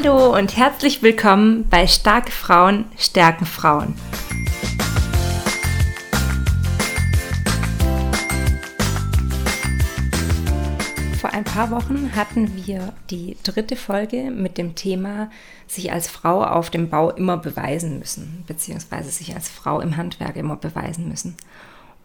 Hallo 0.00 0.32
und 0.32 0.56
herzlich 0.56 1.02
willkommen 1.02 1.66
bei 1.68 1.88
Starke 1.88 2.30
Frauen 2.30 2.84
stärken 2.96 3.44
Frauen. 3.44 3.96
Vor 11.20 11.30
ein 11.30 11.42
paar 11.42 11.72
Wochen 11.72 12.12
hatten 12.14 12.64
wir 12.64 12.92
die 13.10 13.36
dritte 13.42 13.74
Folge 13.74 14.30
mit 14.30 14.56
dem 14.56 14.76
Thema 14.76 15.32
sich 15.66 15.90
als 15.90 16.08
Frau 16.08 16.44
auf 16.44 16.70
dem 16.70 16.90
Bau 16.90 17.10
immer 17.10 17.36
beweisen 17.36 17.98
müssen, 17.98 18.44
beziehungsweise 18.46 19.10
sich 19.10 19.34
als 19.34 19.48
Frau 19.48 19.80
im 19.80 19.96
Handwerk 19.96 20.36
immer 20.36 20.54
beweisen 20.54 21.08
müssen. 21.08 21.36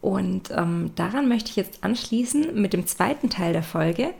Und 0.01 0.49
ähm, 0.49 0.91
daran 0.95 1.29
möchte 1.29 1.51
ich 1.51 1.57
jetzt 1.57 1.83
anschließen 1.83 2.59
mit 2.59 2.73
dem 2.73 2.87
zweiten 2.87 3.29
Teil 3.29 3.53
der 3.53 3.61
Folge, 3.61 4.15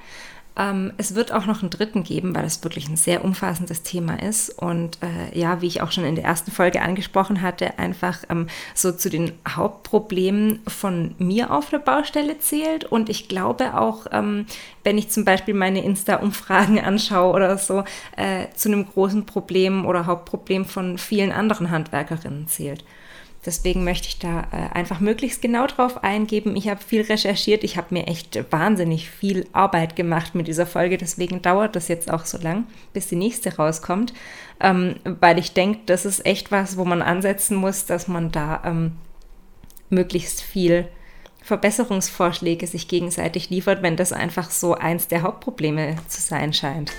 ähm, 0.55 0.93
es 0.97 1.15
wird 1.15 1.31
auch 1.31 1.45
noch 1.45 1.61
einen 1.61 1.71
dritten 1.71 2.03
geben, 2.03 2.35
weil 2.35 2.45
es 2.45 2.63
wirklich 2.63 2.87
ein 2.87 2.95
sehr 2.95 3.25
umfassendes 3.25 3.81
Thema 3.81 4.21
ist. 4.21 4.49
Und 4.49 4.99
äh, 5.01 5.37
ja, 5.37 5.61
wie 5.61 5.67
ich 5.67 5.81
auch 5.81 5.91
schon 5.91 6.05
in 6.05 6.15
der 6.15 6.25
ersten 6.25 6.51
Folge 6.51 6.81
angesprochen 6.81 7.41
hatte, 7.41 7.79
einfach 7.79 8.19
ähm, 8.29 8.47
so 8.75 8.91
zu 8.91 9.09
den 9.09 9.33
Hauptproblemen 9.47 10.61
von 10.67 11.15
mir 11.17 11.51
auf 11.51 11.69
der 11.69 11.79
Baustelle 11.79 12.37
zählt. 12.39 12.85
Und 12.85 13.09
ich 13.09 13.27
glaube 13.27 13.79
auch, 13.79 14.05
ähm, 14.11 14.45
wenn 14.83 14.97
ich 14.97 15.09
zum 15.09 15.25
Beispiel 15.25 15.55
meine 15.55 15.83
Insta-Umfragen 15.83 16.79
anschaue 16.79 17.33
oder 17.33 17.57
so, 17.57 17.83
äh, 18.15 18.47
zu 18.55 18.69
einem 18.69 18.87
großen 18.87 19.25
Problem 19.25 19.85
oder 19.85 20.05
Hauptproblem 20.05 20.65
von 20.65 20.97
vielen 20.97 21.31
anderen 21.31 21.71
Handwerkerinnen 21.71 22.47
zählt. 22.47 22.83
Deswegen 23.45 23.83
möchte 23.83 24.07
ich 24.07 24.19
da 24.19 24.47
äh, 24.51 24.73
einfach 24.73 24.99
möglichst 24.99 25.41
genau 25.41 25.67
drauf 25.67 26.03
eingeben. 26.03 26.55
Ich 26.55 26.69
habe 26.69 26.81
viel 26.81 27.01
recherchiert. 27.01 27.63
Ich 27.63 27.77
habe 27.77 27.87
mir 27.91 28.07
echt 28.07 28.51
wahnsinnig 28.51 29.09
viel 29.09 29.47
Arbeit 29.51 29.95
gemacht 29.95 30.33
mit 30.33 30.47
dieser 30.47 30.65
Folge. 30.65 30.97
Deswegen 30.97 31.41
dauert 31.41 31.75
das 31.75 31.87
jetzt 31.87 32.09
auch 32.11 32.25
so 32.25 32.37
lang, 32.37 32.65
bis 32.93 33.07
die 33.07 33.15
nächste 33.15 33.55
rauskommt. 33.55 34.13
Ähm, 34.59 34.95
weil 35.03 35.39
ich 35.39 35.53
denke, 35.53 35.79
das 35.85 36.05
ist 36.05 36.25
echt 36.25 36.51
was, 36.51 36.77
wo 36.77 36.85
man 36.85 37.01
ansetzen 37.01 37.57
muss, 37.57 37.85
dass 37.85 38.07
man 38.07 38.31
da 38.31 38.61
ähm, 38.65 38.93
möglichst 39.89 40.41
viel 40.41 40.87
Verbesserungsvorschläge 41.41 42.65
sich 42.67 42.87
gegenseitig 42.87 43.49
liefert, 43.49 43.81
wenn 43.81 43.97
das 43.97 44.13
einfach 44.13 44.49
so 44.49 44.75
eins 44.75 45.09
der 45.09 45.23
Hauptprobleme 45.23 45.97
zu 46.07 46.21
sein 46.21 46.53
scheint. 46.53 46.91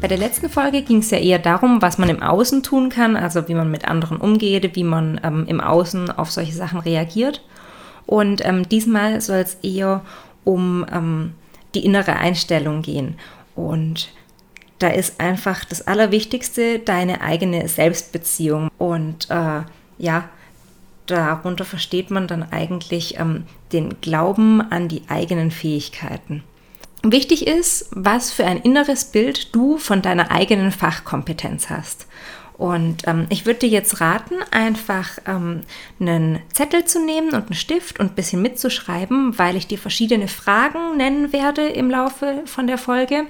Bei 0.00 0.06
der 0.06 0.18
letzten 0.18 0.48
Folge 0.48 0.82
ging 0.82 0.98
es 0.98 1.10
ja 1.10 1.18
eher 1.18 1.40
darum, 1.40 1.82
was 1.82 1.98
man 1.98 2.08
im 2.08 2.22
Außen 2.22 2.62
tun 2.62 2.88
kann, 2.88 3.16
also 3.16 3.48
wie 3.48 3.54
man 3.54 3.68
mit 3.68 3.86
anderen 3.86 4.18
umgeht, 4.18 4.76
wie 4.76 4.84
man 4.84 5.20
ähm, 5.24 5.44
im 5.48 5.60
Außen 5.60 6.10
auf 6.12 6.30
solche 6.30 6.52
Sachen 6.52 6.78
reagiert. 6.78 7.42
Und 8.06 8.44
ähm, 8.44 8.68
diesmal 8.68 9.20
soll 9.20 9.38
es 9.38 9.56
eher 9.56 10.02
um 10.44 10.86
ähm, 10.92 11.32
die 11.74 11.84
innere 11.84 12.14
Einstellung 12.14 12.82
gehen. 12.82 13.16
Und 13.56 14.10
da 14.78 14.88
ist 14.88 15.20
einfach 15.20 15.64
das 15.64 15.86
Allerwichtigste 15.88 16.78
deine 16.78 17.20
eigene 17.20 17.66
Selbstbeziehung. 17.66 18.70
Und 18.78 19.28
äh, 19.30 19.62
ja, 19.98 20.28
darunter 21.06 21.64
versteht 21.64 22.12
man 22.12 22.28
dann 22.28 22.44
eigentlich 22.52 23.18
ähm, 23.18 23.44
den 23.72 24.00
Glauben 24.00 24.60
an 24.60 24.86
die 24.86 25.02
eigenen 25.08 25.50
Fähigkeiten. 25.50 26.44
Wichtig 27.02 27.46
ist, 27.46 27.88
was 27.92 28.32
für 28.32 28.44
ein 28.44 28.58
inneres 28.58 29.06
Bild 29.06 29.54
du 29.54 29.78
von 29.78 30.02
deiner 30.02 30.30
eigenen 30.30 30.72
Fachkompetenz 30.72 31.70
hast. 31.70 32.06
Und 32.58 33.06
ähm, 33.06 33.26
ich 33.28 33.46
würde 33.46 33.60
dir 33.60 33.68
jetzt 33.68 34.00
raten, 34.00 34.34
einfach 34.50 35.10
ähm, 35.26 35.60
einen 36.00 36.40
Zettel 36.52 36.84
zu 36.84 37.04
nehmen 37.04 37.28
und 37.28 37.46
einen 37.46 37.54
Stift 37.54 38.00
und 38.00 38.06
ein 38.06 38.14
bisschen 38.16 38.42
mitzuschreiben, 38.42 39.38
weil 39.38 39.54
ich 39.54 39.68
dir 39.68 39.78
verschiedene 39.78 40.26
Fragen 40.26 40.96
nennen 40.96 41.32
werde 41.32 41.68
im 41.68 41.88
Laufe 41.88 42.42
von 42.46 42.66
der 42.66 42.78
Folge, 42.78 43.26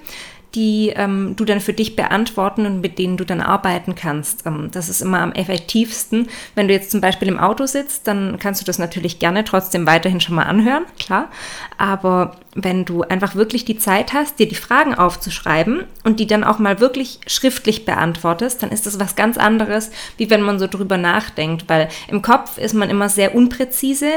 die 0.54 0.92
ähm, 0.96 1.34
du 1.36 1.44
dann 1.44 1.60
für 1.60 1.74
dich 1.74 1.94
beantworten 1.94 2.64
und 2.64 2.80
mit 2.80 2.98
denen 2.98 3.16
du 3.16 3.24
dann 3.24 3.40
arbeiten 3.40 3.94
kannst. 3.94 4.46
Ähm, 4.46 4.70
das 4.72 4.88
ist 4.88 5.02
immer 5.02 5.20
am 5.20 5.32
effektivsten. 5.32 6.28
Wenn 6.54 6.68
du 6.68 6.74
jetzt 6.74 6.90
zum 6.90 7.00
Beispiel 7.00 7.28
im 7.28 7.38
Auto 7.38 7.66
sitzt, 7.66 8.06
dann 8.06 8.38
kannst 8.38 8.60
du 8.60 8.64
das 8.64 8.78
natürlich 8.78 9.18
gerne 9.18 9.44
trotzdem 9.44 9.86
weiterhin 9.86 10.20
schon 10.20 10.34
mal 10.34 10.44
anhören, 10.44 10.84
klar. 10.98 11.28
Aber 11.76 12.36
wenn 12.54 12.84
du 12.84 13.02
einfach 13.02 13.34
wirklich 13.34 13.66
die 13.66 13.78
Zeit 13.78 14.14
hast, 14.14 14.38
dir 14.38 14.48
die 14.48 14.54
Fragen 14.54 14.94
aufzuschreiben 14.94 15.84
und 16.04 16.18
die 16.18 16.26
dann 16.26 16.44
auch 16.44 16.58
mal 16.58 16.80
wirklich 16.80 17.20
schriftlich 17.26 17.84
beantwortest, 17.84 18.62
dann 18.62 18.70
ist 18.70 18.86
das 18.86 18.98
was 18.98 19.16
ganz 19.16 19.36
anderes, 19.36 19.90
wie 20.16 20.30
wenn 20.30 20.40
man 20.40 20.58
so 20.58 20.66
drüber 20.66 20.96
nachdenkt, 20.96 21.68
weil 21.68 21.88
im 22.08 22.22
Kopf 22.22 22.56
ist 22.56 22.74
man 22.74 22.88
immer 22.88 23.10
sehr 23.10 23.34
unpräzise 23.34 24.10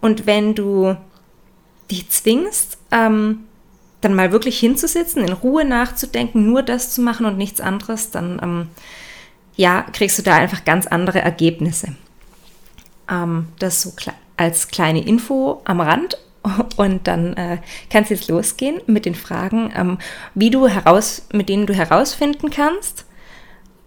und 0.00 0.26
wenn 0.26 0.54
du 0.54 0.96
dich 1.90 2.10
zwingst, 2.10 2.78
ähm, 2.92 3.47
dann 4.00 4.14
mal 4.14 4.32
wirklich 4.32 4.58
hinzusitzen, 4.58 5.24
in 5.24 5.32
Ruhe 5.32 5.64
nachzudenken, 5.64 6.46
nur 6.46 6.62
das 6.62 6.92
zu 6.92 7.00
machen 7.00 7.26
und 7.26 7.36
nichts 7.36 7.60
anderes, 7.60 8.10
dann 8.10 8.40
ähm, 8.42 8.68
ja, 9.56 9.82
kriegst 9.92 10.18
du 10.18 10.22
da 10.22 10.36
einfach 10.36 10.64
ganz 10.64 10.86
andere 10.86 11.20
Ergebnisse. 11.20 11.96
Ähm, 13.10 13.48
das 13.58 13.82
so 13.82 13.90
kle 13.90 14.12
als 14.36 14.68
kleine 14.68 15.04
Info 15.04 15.60
am 15.64 15.80
Rand. 15.80 16.16
Und 16.76 17.08
dann 17.08 17.34
äh, 17.34 17.58
kannst 17.90 18.10
du 18.10 18.14
jetzt 18.14 18.28
losgehen 18.28 18.80
mit 18.86 19.04
den 19.04 19.16
Fragen, 19.16 19.72
ähm, 19.74 19.98
wie 20.34 20.50
du 20.50 20.68
heraus, 20.68 21.26
mit 21.32 21.48
denen 21.48 21.66
du 21.66 21.74
herausfinden 21.74 22.50
kannst, 22.50 23.04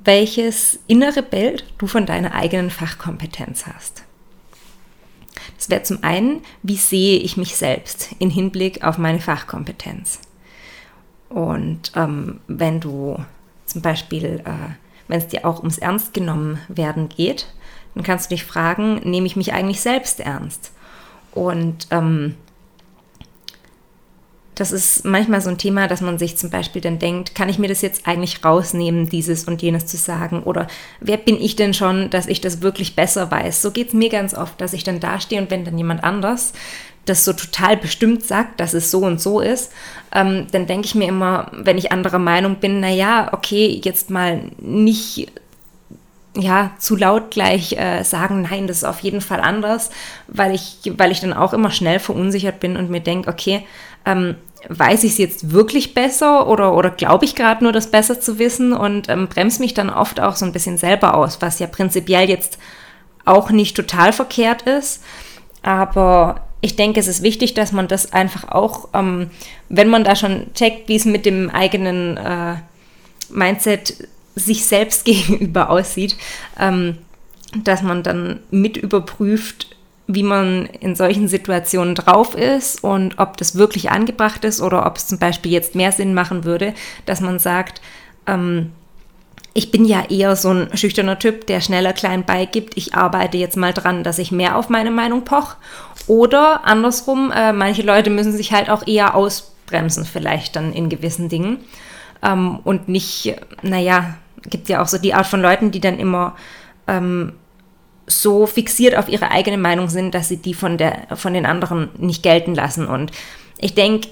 welches 0.04 0.80
innere 0.88 1.24
Bild 1.24 1.64
du 1.78 1.88
von 1.88 2.06
deiner 2.06 2.36
eigenen 2.36 2.70
Fachkompetenz 2.70 3.66
hast. 3.66 4.04
Das 5.62 5.70
wäre 5.70 5.84
zum 5.84 6.04
einen, 6.04 6.42
wie 6.64 6.76
sehe 6.76 7.20
ich 7.20 7.38
mich 7.38 7.56
selbst 7.56 8.16
in 8.18 8.32
Hinblick 8.32 8.84
auf 8.84 8.98
meine 8.98 9.20
Fachkompetenz. 9.20 10.20
Und 11.30 11.92
ähm, 11.96 12.40
wenn 12.48 12.80
du 12.80 13.24
zum 13.68 13.84
Beispiel, 13.84 14.42
äh, 14.44 14.74
wenn 15.08 15.20
es 15.20 15.28
dir 15.28 15.46
auch 15.46 15.60
ums 15.60 15.78
Ernst 15.78 16.16
genommen 16.16 16.58
werden 16.68 17.10
geht, 17.10 17.46
dann 17.94 18.04
kannst 18.04 18.32
du 18.32 18.36
dich 18.36 18.44
fragen, 18.44 19.02
nehme 19.04 19.28
ich 19.28 19.36
mich 19.36 19.54
eigentlich 19.54 19.82
selbst 19.82 20.20
ernst? 20.20 20.72
Und 21.32 21.86
ähm, 21.92 22.38
das 24.56 24.72
ist 24.72 25.06
manchmal 25.06 25.42
so 25.42 25.50
ein 25.50 25.58
Thema, 25.58 25.88
dass 25.88 26.02
man 26.02 26.20
sich 26.20 26.38
zum 26.38 26.50
Beispiel 26.50 26.82
dann 26.82 27.00
denkt, 27.00 27.36
kann 27.36 27.50
ich 27.50 27.58
mir 27.58 27.70
das 27.70 27.82
jetzt 27.82 28.06
eigentlich 28.06 28.44
rausnehmen, 28.44 29.10
dieses 29.10 29.46
und 29.46 29.62
jenes 29.62 29.88
zu 29.88 29.98
sagen? 29.98 30.44
Oder 30.44 30.68
wer 31.00 31.18
bin 31.18 31.42
ich 31.42 31.56
denn 31.56 31.74
schon, 31.74 32.10
dass 32.10 32.28
ich 32.28 32.42
das 32.42 32.62
wirklich 32.62 32.96
besser 32.96 33.32
weiß? 33.32 33.62
So 33.62 33.72
geht 33.72 33.90
es 33.90 33.94
mir 33.94 34.10
ganz 34.10 34.34
oft, 34.34 34.60
dass 34.60 34.74
ich 34.74 34.84
dann 34.84 35.00
dastehe 35.00 35.42
und 35.42 35.52
wenn 35.52 35.66
dann 35.66 35.78
jemand 35.78 36.04
anders 36.04 36.54
das 37.06 37.26
so 37.26 37.34
total 37.34 37.78
bestimmt 37.78 38.24
sagt, 38.24 38.60
dass 38.60 38.74
es 38.74 38.92
so 38.92 39.00
und 39.00 39.20
so 39.20 39.40
ist, 39.40 39.72
ähm, 40.14 40.46
dann 40.52 40.68
denke 40.68 40.86
ich 40.86 40.96
mir 40.96 41.08
immer, 41.08 41.50
wenn 41.52 41.78
ich 41.78 41.92
anderer 41.92 42.20
Meinung 42.20 42.58
bin, 42.58 42.80
naja, 42.80 43.30
okay, 43.32 43.82
jetzt 43.84 44.12
mal 44.12 44.52
nicht 44.60 45.32
ja, 46.36 46.72
zu 46.78 46.96
laut 46.96 47.32
gleich 47.32 47.74
äh, 47.74 48.04
sagen, 48.04 48.44
nein, 48.44 48.68
das 48.68 48.78
ist 48.78 48.84
auf 48.86 49.00
jeden 49.02 49.20
Fall 49.20 49.42
anders, 49.42 49.90
weil 50.28 50.54
ich, 50.56 50.78
weil 50.96 51.12
ich 51.12 51.20
dann 51.20 51.34
auch 51.34 51.54
immer 51.54 51.72
schnell 51.72 52.00
verunsichert 52.00 52.62
bin 52.62 52.78
und 52.78 52.90
mir 52.90 53.02
denke, 53.02 53.30
okay, 53.30 53.66
ähm, 54.06 54.36
weiß 54.70 55.04
ich 55.04 55.14
es 55.14 55.18
jetzt 55.18 55.52
wirklich 55.52 55.94
besser 55.94 56.48
oder, 56.48 56.76
oder 56.76 56.90
glaube 56.90 57.26
ich 57.26 57.36
gerade 57.36 57.64
nur, 57.64 57.74
das 57.74 57.90
besser 57.90 58.20
zu 58.20 58.40
wissen 58.40 58.74
und 58.74 59.10
ähm, 59.10 59.28
bremse 59.28 59.62
mich 59.62 59.74
dann 59.74 59.90
oft 59.90 60.20
auch 60.20 60.36
so 60.36 60.46
ein 60.46 60.52
bisschen 60.52 60.78
selber 60.78 61.16
aus, 61.16 61.42
was 61.42 61.60
ja 61.60 61.68
prinzipiell 61.68 62.30
jetzt 62.30 62.58
auch 63.26 63.50
nicht 63.52 63.76
total 63.76 64.14
verkehrt 64.14 64.64
ist. 64.64 65.04
Aber 65.64 66.42
ich 66.62 66.76
denke, 66.76 67.00
es 67.00 67.08
ist 67.08 67.24
wichtig, 67.24 67.54
dass 67.54 67.72
man 67.72 67.88
das 67.88 68.14
einfach 68.14 68.50
auch, 68.50 68.90
ähm, 68.94 69.32
wenn 69.70 69.90
man 69.90 70.04
da 70.04 70.16
schon 70.16 70.54
checkt, 70.54 70.88
wie 70.88 70.96
es 70.96 71.06
mit 71.06 71.26
dem 71.26 71.50
eigenen 71.50 72.18
äh, 72.18 72.56
Mindset 73.30 74.08
sich 74.36 74.66
selbst 74.66 75.06
gegenüber 75.06 75.70
aussieht, 75.70 76.16
ähm, 76.60 76.98
dass 77.64 77.82
man 77.82 78.04
dann 78.04 78.40
mit 78.50 78.78
überprüft, 78.78 79.71
wie 80.14 80.24
man 80.24 80.66
in 80.80 80.96
solchen 80.96 81.28
Situationen 81.28 81.96
drauf 81.96 82.36
ist 82.36 82.84
und 82.84 83.20
ob 83.20 83.38
das 83.38 83.56
wirklich 83.56 83.92
angebracht 83.92 84.46
ist 84.46 84.62
oder 84.62 84.86
ob 84.86 84.98
es 84.98 85.08
zum 85.08 85.20
Beispiel 85.20 85.52
jetzt 85.52 85.76
mehr 85.76 85.92
Sinn 85.92 86.14
machen 86.14 86.44
würde, 86.44 86.74
dass 87.06 87.22
man 87.22 87.40
sagt, 87.40 87.82
ähm, 88.28 88.72
ich 89.54 89.72
bin 89.72 89.86
ja 89.86 90.06
eher 90.10 90.36
so 90.36 90.50
ein 90.50 90.78
schüchterner 90.78 91.20
Typ, 91.20 91.46
der 91.48 91.60
schneller 91.60 91.94
klein 91.94 92.24
beigibt. 92.24 92.78
Ich 92.78 92.96
arbeite 92.96 93.38
jetzt 93.38 93.58
mal 93.58 93.74
dran, 93.74 94.04
dass 94.04 94.18
ich 94.18 94.32
mehr 94.32 94.56
auf 94.56 94.70
meine 94.70 94.92
Meinung 94.92 95.24
poch. 95.26 95.56
Oder 96.08 96.66
andersrum, 96.66 97.32
äh, 97.32 97.52
manche 97.52 97.82
Leute 97.82 98.10
müssen 98.10 98.32
sich 98.32 98.54
halt 98.54 98.70
auch 98.70 98.88
eher 98.88 99.14
ausbremsen, 99.14 100.06
vielleicht 100.06 100.56
dann 100.56 100.72
in 100.72 100.90
gewissen 100.90 101.28
Dingen. 101.28 101.58
Ähm, 102.24 102.60
und 102.64 102.88
nicht, 102.88 103.36
naja, 103.62 104.16
gibt 104.50 104.70
ja 104.70 104.82
auch 104.82 104.88
so 104.88 104.98
die 104.98 105.14
Art 105.14 105.28
von 105.28 105.42
Leuten, 105.42 105.72
die 105.72 105.82
dann 105.82 106.00
immer 106.00 106.36
ähm, 106.88 107.34
so 108.12 108.46
fixiert 108.46 108.96
auf 108.96 109.08
ihre 109.08 109.32
eigene 109.32 109.58
Meinung 109.58 109.90
sind, 109.90 110.14
dass 110.14 110.28
sie 110.28 110.38
die 110.38 110.54
von, 110.54 110.78
der, 110.78 111.08
von 111.16 111.34
den 111.34 111.46
anderen 111.46 111.90
nicht 111.98 112.24
gelten 112.24 112.56
lassen. 112.56 112.88
Und 112.88 113.12
ich 113.58 113.74
denke, 113.74 114.10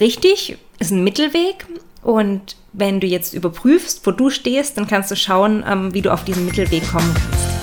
richtig 0.00 0.56
ist 0.78 0.90
ein 0.90 1.04
Mittelweg. 1.04 1.66
Und 2.02 2.56
wenn 2.72 3.00
du 3.00 3.06
jetzt 3.06 3.32
überprüfst, 3.32 4.06
wo 4.06 4.10
du 4.10 4.30
stehst, 4.30 4.76
dann 4.76 4.86
kannst 4.86 5.10
du 5.10 5.16
schauen, 5.16 5.64
ähm, 5.66 5.94
wie 5.94 6.02
du 6.02 6.12
auf 6.12 6.24
diesen 6.24 6.44
Mittelweg 6.44 6.86
kommen 6.90 7.14
kannst. 7.14 7.54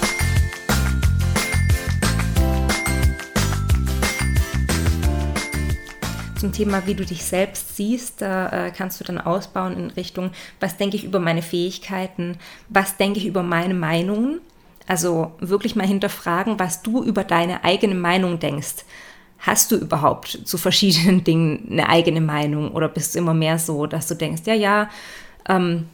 zum 6.42 6.52
Thema, 6.52 6.88
wie 6.88 6.96
du 6.96 7.06
dich 7.06 7.24
selbst 7.24 7.76
siehst. 7.76 8.24
Da 8.24 8.68
äh, 8.68 8.72
kannst 8.76 9.00
du 9.00 9.04
dann 9.04 9.20
ausbauen 9.20 9.78
in 9.78 9.92
Richtung, 9.92 10.32
was 10.60 10.76
denke 10.76 10.98
ich 10.98 11.04
über 11.04 11.20
meine 11.20 11.44
Fähigkeiten, 11.44 12.40
was 12.68 12.98
denke 12.98 13.20
ich 13.20 13.28
über 13.28 13.44
meine 13.44 13.76
Meinungen. 13.76 14.42
Also 14.88 15.32
wirklich 15.40 15.76
mal 15.76 15.88
hinterfragen, 15.88 16.60
was 16.60 16.82
du 16.82 17.04
über 17.04 17.24
deine 17.24 17.64
eigene 17.64 17.96
Meinung 17.96 18.40
denkst. 18.40 18.86
Hast 19.40 19.72
du 19.72 19.76
überhaupt 19.76 20.42
zu 20.46 20.58
verschiedenen 20.58 21.24
Dingen 21.24 21.68
eine 21.72 21.90
eigene 21.90 22.22
Meinung 22.22 22.72
oder 22.72 22.88
bist 22.88 23.16
du 23.16 23.20
immer 23.20 23.34
mehr 23.34 23.58
so, 23.58 23.86
dass 23.88 24.08
du 24.08 24.16
denkst, 24.16 24.44
ja, 24.46 24.54
ja, 24.54 24.90
ähm, 25.48 25.88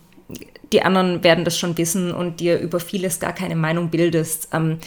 die 0.73 0.81
anderen 0.81 1.23
werden 1.23 1.45
das 1.45 1.57
schon 1.57 1.77
wissen 1.77 2.11
und 2.13 2.39
dir 2.39 2.59
über 2.59 2.79
vieles 2.79 3.19
gar 3.19 3.33
keine 3.33 3.55
Meinung 3.55 3.89
bildest. 3.89 4.49
Ähm, 4.51 4.79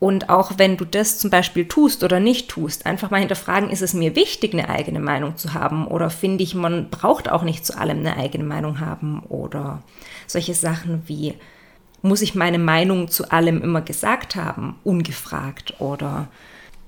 und 0.00 0.30
auch 0.30 0.52
wenn 0.58 0.76
du 0.76 0.84
das 0.84 1.18
zum 1.18 1.30
Beispiel 1.30 1.66
tust 1.66 2.04
oder 2.04 2.20
nicht 2.20 2.48
tust, 2.48 2.86
einfach 2.86 3.10
mal 3.10 3.18
hinterfragen, 3.18 3.70
ist 3.70 3.82
es 3.82 3.94
mir 3.94 4.14
wichtig, 4.14 4.52
eine 4.52 4.68
eigene 4.68 5.00
Meinung 5.00 5.36
zu 5.36 5.54
haben? 5.54 5.88
Oder 5.88 6.08
finde 6.08 6.44
ich, 6.44 6.54
man 6.54 6.88
braucht 6.88 7.28
auch 7.28 7.42
nicht 7.42 7.66
zu 7.66 7.76
allem 7.76 7.98
eine 7.98 8.16
eigene 8.16 8.44
Meinung 8.44 8.78
haben? 8.78 9.22
Oder 9.28 9.82
solche 10.28 10.54
Sachen 10.54 11.02
wie, 11.06 11.34
muss 12.02 12.22
ich 12.22 12.34
meine 12.34 12.58
Meinung 12.58 13.08
zu 13.08 13.30
allem 13.30 13.62
immer 13.62 13.82
gesagt 13.82 14.36
haben, 14.36 14.76
ungefragt? 14.84 15.80
Oder 15.80 16.28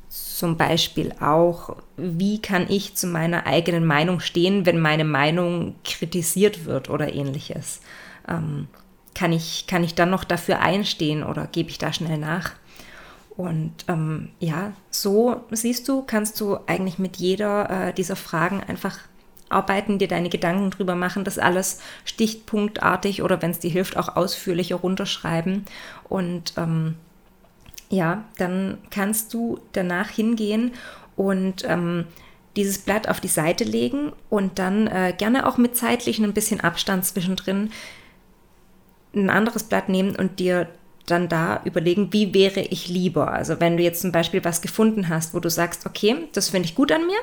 zum 0.09 0.57
Beispiel 0.57 1.13
auch, 1.21 1.77
wie 1.97 2.41
kann 2.41 2.67
ich 2.69 2.95
zu 2.95 3.07
meiner 3.07 3.47
eigenen 3.47 3.85
Meinung 3.85 4.21
stehen, 4.21 4.67
wenn 4.67 4.81
meine 4.81 5.05
Meinung 5.05 5.75
kritisiert 5.85 6.65
wird 6.65 6.91
oder 6.91 7.13
ähnliches? 7.13 7.81
Ähm, 8.29 8.69
kann, 9.15 9.33
ich, 9.33 9.67
kann 9.67 9.85
ich 9.85 9.95
dann 9.95 10.11
noch 10.11 10.25
dafür 10.25 10.61
einstehen 10.61 11.23
oder 11.23 11.47
gebe 11.47 11.71
ich 11.71 11.79
da 11.79 11.93
schnell 11.93 12.19
nach? 12.19 12.53
Und 13.37 13.73
ähm, 13.89 14.31
ja, 14.39 14.73
so 14.91 15.45
siehst 15.51 15.89
du, 15.89 16.03
kannst 16.03 16.41
du 16.41 16.59
eigentlich 16.67 16.99
mit 16.99 17.17
jeder 17.17 17.89
äh, 17.89 17.93
dieser 17.95 18.17
Fragen 18.17 18.63
einfach 18.63 18.99
arbeiten, 19.51 19.99
dir 19.99 20.09
deine 20.09 20.31
Gedanken 20.31 20.71
drüber 20.71 20.95
machen, 20.95 21.25
das 21.25 21.39
alles 21.39 21.81
stichpunktartig 22.05 23.23
oder 23.23 23.43
wenn 23.43 23.51
es 23.51 23.59
dir 23.59 23.71
hilft, 23.71 23.97
auch 23.97 24.17
ausführlicher 24.17 24.77
runterschreiben. 24.77 25.65
Und 26.09 26.55
ähm, 26.57 26.97
ja, 27.91 28.25
dann 28.39 28.79
kannst 28.91 29.35
du 29.35 29.59
danach 29.73 30.09
hingehen 30.11 30.73
und 31.17 31.65
ähm, 31.67 32.07
dieses 32.57 32.79
Blatt 32.79 33.09
auf 33.09 33.21
die 33.21 33.29
Seite 33.29 33.65
legen 33.65 34.13
und 34.29 34.59
dann 34.59 34.87
äh, 34.87 35.15
gerne 35.17 35.47
auch 35.47 35.57
mit 35.59 35.77
zeitlichen 35.77 36.25
ein 36.25 36.33
bisschen 36.33 36.61
Abstand 36.61 37.05
zwischendrin 37.05 37.71
ein 39.15 39.31
anderes 39.31 39.65
Blatt 39.65 39.89
nehmen 39.89 40.17
und 40.17 40.39
dir 40.39 40.69
dann 41.07 41.29
da 41.29 41.61
überlegen, 41.65 42.13
wie 42.13 42.35
wäre 42.35 42.61
ich 42.61 42.89
lieber. 42.89 43.33
Also 43.33 43.61
wenn 43.61 43.77
du 43.77 43.83
jetzt 43.83 44.03
zum 44.03 44.13
Beispiel 44.13 44.45
was 44.45 44.63
gefunden 44.63 45.09
hast, 45.09 45.35
wo 45.35 45.41
du 45.41 45.51
sagst, 45.51 45.87
okay, 45.87 46.29
das 46.33 46.51
finde 46.51 46.69
ich 46.69 46.75
gut 46.75 46.93
an 46.93 47.07
mir, 47.07 47.19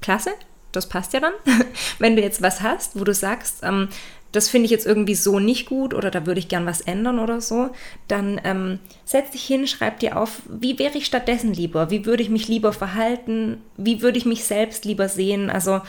klasse, 0.00 0.30
das 0.76 0.88
passt 0.88 1.12
ja 1.12 1.20
dann. 1.20 1.32
wenn 1.98 2.16
du 2.16 2.22
jetzt 2.22 2.42
was 2.42 2.60
hast, 2.60 2.98
wo 2.98 3.04
du 3.04 3.14
sagst, 3.14 3.60
ähm, 3.62 3.88
das 4.32 4.48
finde 4.48 4.66
ich 4.66 4.70
jetzt 4.70 4.86
irgendwie 4.86 5.14
so 5.14 5.38
nicht 5.38 5.66
gut 5.66 5.94
oder 5.94 6.10
da 6.10 6.26
würde 6.26 6.40
ich 6.40 6.48
gern 6.48 6.66
was 6.66 6.82
ändern 6.82 7.18
oder 7.18 7.40
so, 7.40 7.70
dann 8.06 8.40
ähm, 8.44 8.78
setz 9.04 9.30
dich 9.30 9.42
hin, 9.44 9.66
schreib 9.66 10.00
dir 10.00 10.18
auf, 10.18 10.42
wie 10.46 10.78
wäre 10.78 10.98
ich 10.98 11.06
stattdessen 11.06 11.54
lieber, 11.54 11.90
wie 11.90 12.04
würde 12.04 12.22
ich 12.22 12.28
mich 12.28 12.46
lieber 12.46 12.72
verhalten, 12.72 13.62
wie 13.76 14.02
würde 14.02 14.18
ich 14.18 14.26
mich 14.26 14.44
selbst 14.44 14.84
lieber 14.84 15.08
sehen. 15.08 15.48
Also 15.48 15.80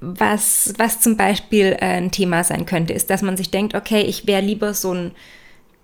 was, 0.00 0.72
was 0.78 1.00
zum 1.00 1.16
Beispiel 1.16 1.76
äh, 1.78 1.98
ein 1.98 2.10
Thema 2.10 2.44
sein 2.44 2.66
könnte, 2.66 2.92
ist, 2.92 3.10
dass 3.10 3.22
man 3.22 3.36
sich 3.36 3.50
denkt, 3.50 3.74
okay, 3.74 4.02
ich 4.02 4.26
wäre 4.26 4.42
lieber 4.42 4.74
so 4.74 4.94
ein 4.94 5.12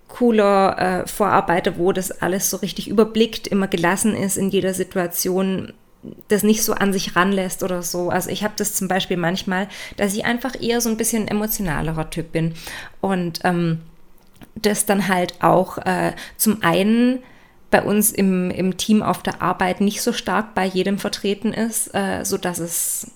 cooler 0.07 1.03
äh, 1.03 1.07
Vorarbeiter, 1.07 1.77
wo 1.77 1.91
das 1.91 2.11
alles 2.11 2.49
so 2.49 2.57
richtig 2.57 2.87
überblickt, 2.87 3.47
immer 3.47 3.67
gelassen 3.67 4.15
ist 4.15 4.37
in 4.37 4.49
jeder 4.49 4.73
Situation, 4.73 5.73
das 6.29 6.43
nicht 6.43 6.63
so 6.63 6.73
an 6.73 6.93
sich 6.93 7.15
ranlässt 7.15 7.63
oder 7.63 7.81
so. 7.81 8.09
Also 8.09 8.29
ich 8.29 8.43
habe 8.43 8.53
das 8.57 8.73
zum 8.73 8.87
Beispiel 8.87 9.17
manchmal, 9.17 9.67
dass 9.97 10.13
ich 10.13 10.25
einfach 10.25 10.59
eher 10.59 10.81
so 10.81 10.89
ein 10.89 10.97
bisschen 10.97 11.27
emotionalerer 11.27 12.09
Typ 12.09 12.31
bin 12.31 12.53
und 13.01 13.39
ähm, 13.43 13.81
das 14.55 14.85
dann 14.85 15.07
halt 15.07 15.41
auch 15.41 15.77
äh, 15.79 16.13
zum 16.37 16.63
einen 16.63 17.19
bei 17.71 17.83
uns 17.83 18.11
im, 18.11 18.49
im 18.49 18.77
Team 18.77 19.03
auf 19.03 19.21
der 19.21 19.41
Arbeit 19.41 19.81
nicht 19.81 20.01
so 20.01 20.13
stark 20.13 20.55
bei 20.55 20.65
jedem 20.65 20.97
vertreten 20.97 21.53
ist, 21.53 21.93
äh, 21.93 22.23
so 22.23 22.37
dass 22.37 22.59
es 22.59 23.11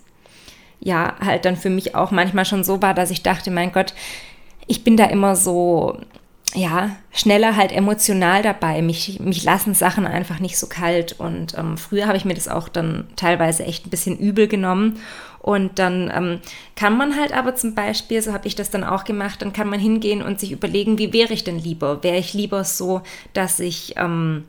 ja 0.79 1.15
halt 1.23 1.45
dann 1.45 1.55
für 1.55 1.69
mich 1.69 1.95
auch 1.95 2.11
manchmal 2.11 2.45
schon 2.45 2.63
so 2.63 2.81
war, 2.81 2.93
dass 2.93 3.09
ich 3.09 3.23
dachte, 3.23 3.49
mein 3.49 3.71
Gott, 3.71 3.93
ich 4.67 4.83
bin 4.83 4.97
da 4.97 5.05
immer 5.05 5.35
so 5.35 5.97
ja, 6.55 6.95
schneller 7.11 7.55
halt 7.55 7.71
emotional 7.71 8.43
dabei. 8.43 8.81
Mich, 8.81 9.19
mich 9.19 9.43
lassen 9.43 9.73
Sachen 9.73 10.05
einfach 10.05 10.39
nicht 10.39 10.57
so 10.57 10.67
kalt. 10.67 11.19
Und 11.19 11.57
ähm, 11.57 11.77
früher 11.77 12.07
habe 12.07 12.17
ich 12.17 12.25
mir 12.25 12.35
das 12.35 12.47
auch 12.47 12.69
dann 12.69 13.07
teilweise 13.15 13.65
echt 13.65 13.87
ein 13.87 13.89
bisschen 13.89 14.17
übel 14.17 14.47
genommen. 14.47 14.99
Und 15.39 15.79
dann 15.79 16.11
ähm, 16.13 16.39
kann 16.75 16.95
man 16.95 17.19
halt 17.19 17.33
aber 17.33 17.55
zum 17.55 17.75
Beispiel, 17.75 18.21
so 18.21 18.33
habe 18.33 18.47
ich 18.47 18.55
das 18.55 18.69
dann 18.69 18.83
auch 18.83 19.03
gemacht, 19.03 19.41
dann 19.41 19.51
kann 19.51 19.67
man 19.67 19.79
hingehen 19.79 20.21
und 20.21 20.39
sich 20.39 20.51
überlegen, 20.51 20.97
wie 20.97 21.11
wäre 21.11 21.33
ich 21.33 21.43
denn 21.43 21.59
lieber? 21.59 22.03
Wäre 22.03 22.17
ich 22.17 22.33
lieber 22.33 22.63
so, 22.63 23.01
dass 23.33 23.59
ich 23.59 23.95
ähm, 23.97 24.45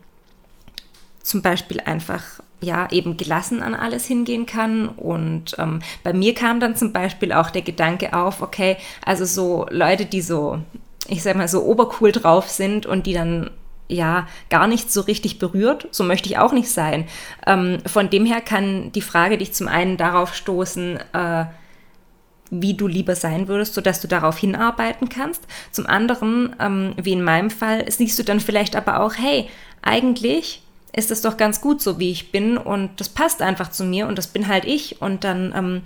zum 1.23 1.43
Beispiel 1.43 1.81
einfach 1.81 2.23
ja 2.61 2.91
eben 2.91 3.17
gelassen 3.17 3.63
an 3.63 3.75
alles 3.75 4.07
hingehen 4.07 4.47
kann. 4.47 4.89
Und 4.89 5.57
ähm, 5.59 5.81
bei 6.03 6.13
mir 6.13 6.35
kam 6.35 6.61
dann 6.61 6.77
zum 6.77 6.93
Beispiel 6.93 7.33
auch 7.33 7.51
der 7.51 7.63
Gedanke 7.63 8.13
auf, 8.15 8.43
okay, 8.43 8.77
also 9.05 9.25
so 9.25 9.67
Leute, 9.71 10.07
die 10.07 10.21
so 10.21 10.61
ich 11.09 11.23
sag 11.23 11.37
mal, 11.37 11.49
so 11.49 11.63
obercool 11.65 12.13
drauf 12.13 12.49
sind 12.49 12.87
und 12.87 13.07
die 13.07 13.13
dann 13.13 13.51
ja 13.89 14.27
gar 14.51 14.67
nicht 14.67 14.93
so 14.93 15.03
richtig 15.03 15.39
berührt. 15.39 15.89
So 15.91 16.05
möchte 16.05 16.29
ich 16.29 16.39
auch 16.39 16.53
nicht 16.53 16.71
sein. 16.71 17.07
Ähm, 17.47 17.79
von 17.87 18.11
dem 18.11 18.27
her 18.27 18.41
kann 18.41 18.93
die 18.93 19.03
Frage 19.03 19.39
dich 19.39 19.53
zum 19.53 19.69
einen 19.69 19.97
darauf 19.97 20.35
stoßen, 20.35 20.99
äh, 21.13 21.45
wie 22.51 22.75
du 22.75 22.87
lieber 22.87 23.17
sein 23.17 23.49
würdest, 23.49 23.75
sodass 23.75 24.01
du 24.01 24.09
darauf 24.09 24.39
hinarbeiten 24.39 25.09
kannst. 25.09 25.43
Zum 25.71 25.87
anderen, 25.87 26.55
ähm, 26.61 26.95
wie 27.01 27.13
in 27.13 27.23
meinem 27.23 27.51
Fall, 27.51 27.91
siehst 27.91 28.19
du 28.19 28.23
dann 28.23 28.41
vielleicht 28.41 28.77
aber 28.77 29.01
auch, 29.01 29.15
hey, 29.15 29.49
eigentlich 29.83 30.63
ist 30.97 31.11
das 31.11 31.23
doch 31.23 31.37
ganz 31.37 31.61
gut 31.61 31.83
so, 31.83 31.99
wie 31.99 32.11
ich 32.11 32.31
bin 32.31 32.57
und 32.57 33.01
das 33.01 33.09
passt 33.09 33.43
einfach 33.43 33.71
zu 33.71 33.85
mir 33.85 34.07
und 34.07 34.17
das 34.17 34.29
bin 34.29 34.47
halt 34.47 34.65
ich 34.65 35.03
und 35.03 35.25
dann 35.25 35.53
ähm, 35.57 35.83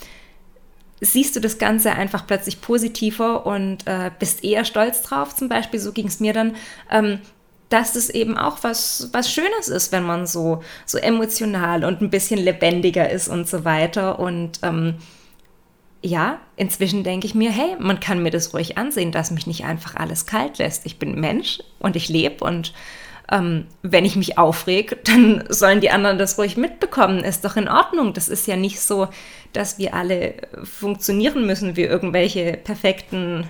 siehst 1.00 1.36
du 1.36 1.40
das 1.40 1.58
Ganze 1.58 1.92
einfach 1.92 2.26
plötzlich 2.26 2.60
positiver 2.60 3.46
und 3.46 3.86
äh, 3.86 4.10
bist 4.18 4.44
eher 4.44 4.64
stolz 4.64 5.02
drauf. 5.02 5.34
Zum 5.34 5.48
Beispiel, 5.48 5.80
so 5.80 5.92
ging 5.92 6.06
es 6.06 6.20
mir 6.20 6.32
dann, 6.32 6.56
ähm, 6.90 7.20
dass 7.68 7.96
es 7.96 8.08
eben 8.10 8.38
auch 8.38 8.58
was, 8.62 9.10
was 9.12 9.30
Schönes 9.30 9.68
ist, 9.68 9.92
wenn 9.92 10.04
man 10.04 10.26
so, 10.26 10.62
so 10.86 10.98
emotional 10.98 11.84
und 11.84 12.00
ein 12.00 12.10
bisschen 12.10 12.38
lebendiger 12.38 13.10
ist 13.10 13.28
und 13.28 13.46
so 13.48 13.64
weiter. 13.64 14.18
Und 14.18 14.60
ähm, 14.62 14.94
ja, 16.02 16.38
inzwischen 16.56 17.04
denke 17.04 17.26
ich 17.26 17.34
mir, 17.34 17.50
hey, 17.50 17.76
man 17.78 18.00
kann 18.00 18.22
mir 18.22 18.30
das 18.30 18.54
ruhig 18.54 18.78
ansehen, 18.78 19.12
dass 19.12 19.30
mich 19.30 19.46
nicht 19.46 19.64
einfach 19.64 19.96
alles 19.96 20.26
kalt 20.26 20.58
lässt. 20.58 20.86
Ich 20.86 20.98
bin 20.98 21.20
Mensch 21.20 21.58
und 21.78 21.96
ich 21.96 22.08
lebe 22.08 22.44
und 22.44 22.72
ähm, 23.30 23.66
wenn 23.82 24.04
ich 24.04 24.16
mich 24.16 24.38
aufreg, 24.38 25.04
dann 25.04 25.44
sollen 25.48 25.80
die 25.80 25.90
anderen 25.90 26.18
das 26.18 26.38
ruhig 26.38 26.56
mitbekommen. 26.56 27.24
Ist 27.24 27.44
doch 27.44 27.56
in 27.56 27.68
Ordnung. 27.68 28.14
Das 28.14 28.28
ist 28.28 28.46
ja 28.46 28.56
nicht 28.56 28.80
so, 28.80 29.08
dass 29.52 29.78
wir 29.78 29.94
alle 29.94 30.34
funktionieren 30.64 31.46
müssen 31.46 31.76
wie 31.76 31.82
irgendwelche 31.82 32.52
perfekten 32.52 33.46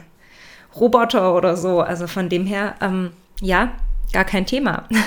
Roboter 0.75 1.35
oder 1.35 1.57
so. 1.57 1.81
Also 1.81 2.07
von 2.07 2.29
dem 2.29 2.47
her, 2.47 2.75
ähm, 2.81 3.13
ja, 3.41 3.73
gar 4.13 4.25
kein 4.25 4.47
Thema. 4.47 4.89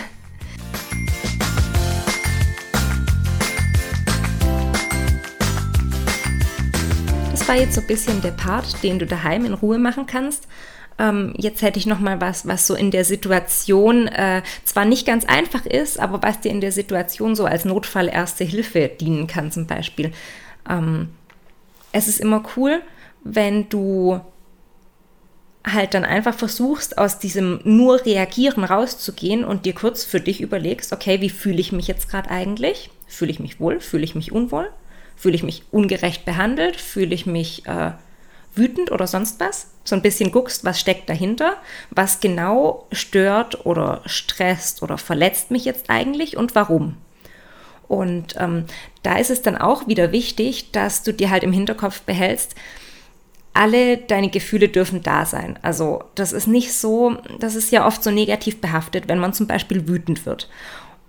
Das 7.31 7.47
war 7.47 7.55
jetzt 7.55 7.73
so 7.73 7.81
ein 7.81 7.87
bisschen 7.87 8.21
der 8.21 8.31
Part, 8.31 8.81
den 8.81 8.99
du 8.99 9.05
daheim 9.05 9.43
in 9.43 9.53
Ruhe 9.53 9.77
machen 9.77 10.05
kannst. 10.05 10.47
Ähm, 11.01 11.33
jetzt 11.35 11.63
hätte 11.63 11.79
ich 11.79 11.87
noch 11.87 11.99
mal 11.99 12.21
was, 12.21 12.47
was 12.47 12.67
so 12.67 12.75
in 12.75 12.91
der 12.91 13.05
Situation 13.05 14.07
äh, 14.07 14.43
zwar 14.63 14.85
nicht 14.85 15.07
ganz 15.07 15.25
einfach 15.25 15.65
ist, 15.65 15.99
aber 15.99 16.21
was 16.21 16.41
dir 16.41 16.51
in 16.51 16.61
der 16.61 16.71
Situation 16.71 17.35
so 17.35 17.45
als 17.45 17.65
Notfall 17.65 18.07
erste 18.07 18.43
Hilfe 18.43 18.87
dienen 18.87 19.25
kann 19.25 19.51
zum 19.51 19.65
Beispiel. 19.65 20.11
Ähm, 20.69 21.09
es 21.91 22.07
ist 22.07 22.19
immer 22.19 22.43
cool, 22.55 22.81
wenn 23.23 23.67
du 23.69 24.21
halt 25.65 25.95
dann 25.95 26.05
einfach 26.05 26.35
versuchst, 26.35 26.99
aus 26.99 27.17
diesem 27.17 27.61
nur 27.63 28.05
Reagieren 28.05 28.63
rauszugehen 28.63 29.43
und 29.43 29.65
dir 29.65 29.73
kurz 29.73 30.03
für 30.03 30.19
dich 30.19 30.39
überlegst, 30.39 30.93
okay, 30.93 31.19
wie 31.21 31.29
fühle 31.29 31.59
ich 31.61 31.71
mich 31.71 31.87
jetzt 31.87 32.09
gerade 32.09 32.29
eigentlich? 32.29 32.91
Fühle 33.07 33.31
ich 33.31 33.39
mich 33.39 33.59
wohl? 33.59 33.79
Fühle 33.79 34.03
ich 34.03 34.13
mich 34.13 34.31
unwohl? 34.31 34.69
Fühle 35.15 35.35
ich 35.35 35.43
mich 35.43 35.63
ungerecht 35.71 36.25
behandelt? 36.25 36.75
Fühle 36.75 37.15
ich 37.15 37.25
mich 37.25 37.65
äh, 37.65 37.91
wütend 38.55 38.91
oder 38.91 39.07
sonst 39.07 39.39
was? 39.39 39.67
So 39.83 39.95
ein 39.95 40.01
bisschen 40.01 40.31
guckst, 40.31 40.63
was 40.63 40.79
steckt 40.79 41.09
dahinter? 41.09 41.57
Was 41.89 42.19
genau 42.19 42.85
stört 42.91 43.65
oder 43.65 44.01
stresst 44.05 44.83
oder 44.83 44.97
verletzt 44.97 45.51
mich 45.51 45.65
jetzt 45.65 45.89
eigentlich 45.89 46.37
und 46.37 46.55
warum? 46.55 46.97
Und 47.87 48.35
ähm, 48.37 48.65
da 49.03 49.17
ist 49.17 49.31
es 49.31 49.41
dann 49.41 49.57
auch 49.57 49.87
wieder 49.87 50.11
wichtig, 50.11 50.71
dass 50.71 51.03
du 51.03 51.13
dir 51.13 51.29
halt 51.29 51.43
im 51.43 51.51
Hinterkopf 51.51 52.01
behältst, 52.01 52.55
alle 53.53 53.97
deine 53.97 54.29
Gefühle 54.29 54.69
dürfen 54.69 55.03
da 55.03 55.25
sein. 55.25 55.59
Also 55.61 56.03
das 56.15 56.31
ist 56.31 56.47
nicht 56.47 56.73
so, 56.73 57.17
das 57.39 57.55
ist 57.55 57.71
ja 57.71 57.85
oft 57.85 58.01
so 58.01 58.09
negativ 58.09 58.61
behaftet, 58.61 59.09
wenn 59.09 59.19
man 59.19 59.33
zum 59.33 59.47
Beispiel 59.47 59.87
wütend 59.89 60.25
wird. 60.25 60.49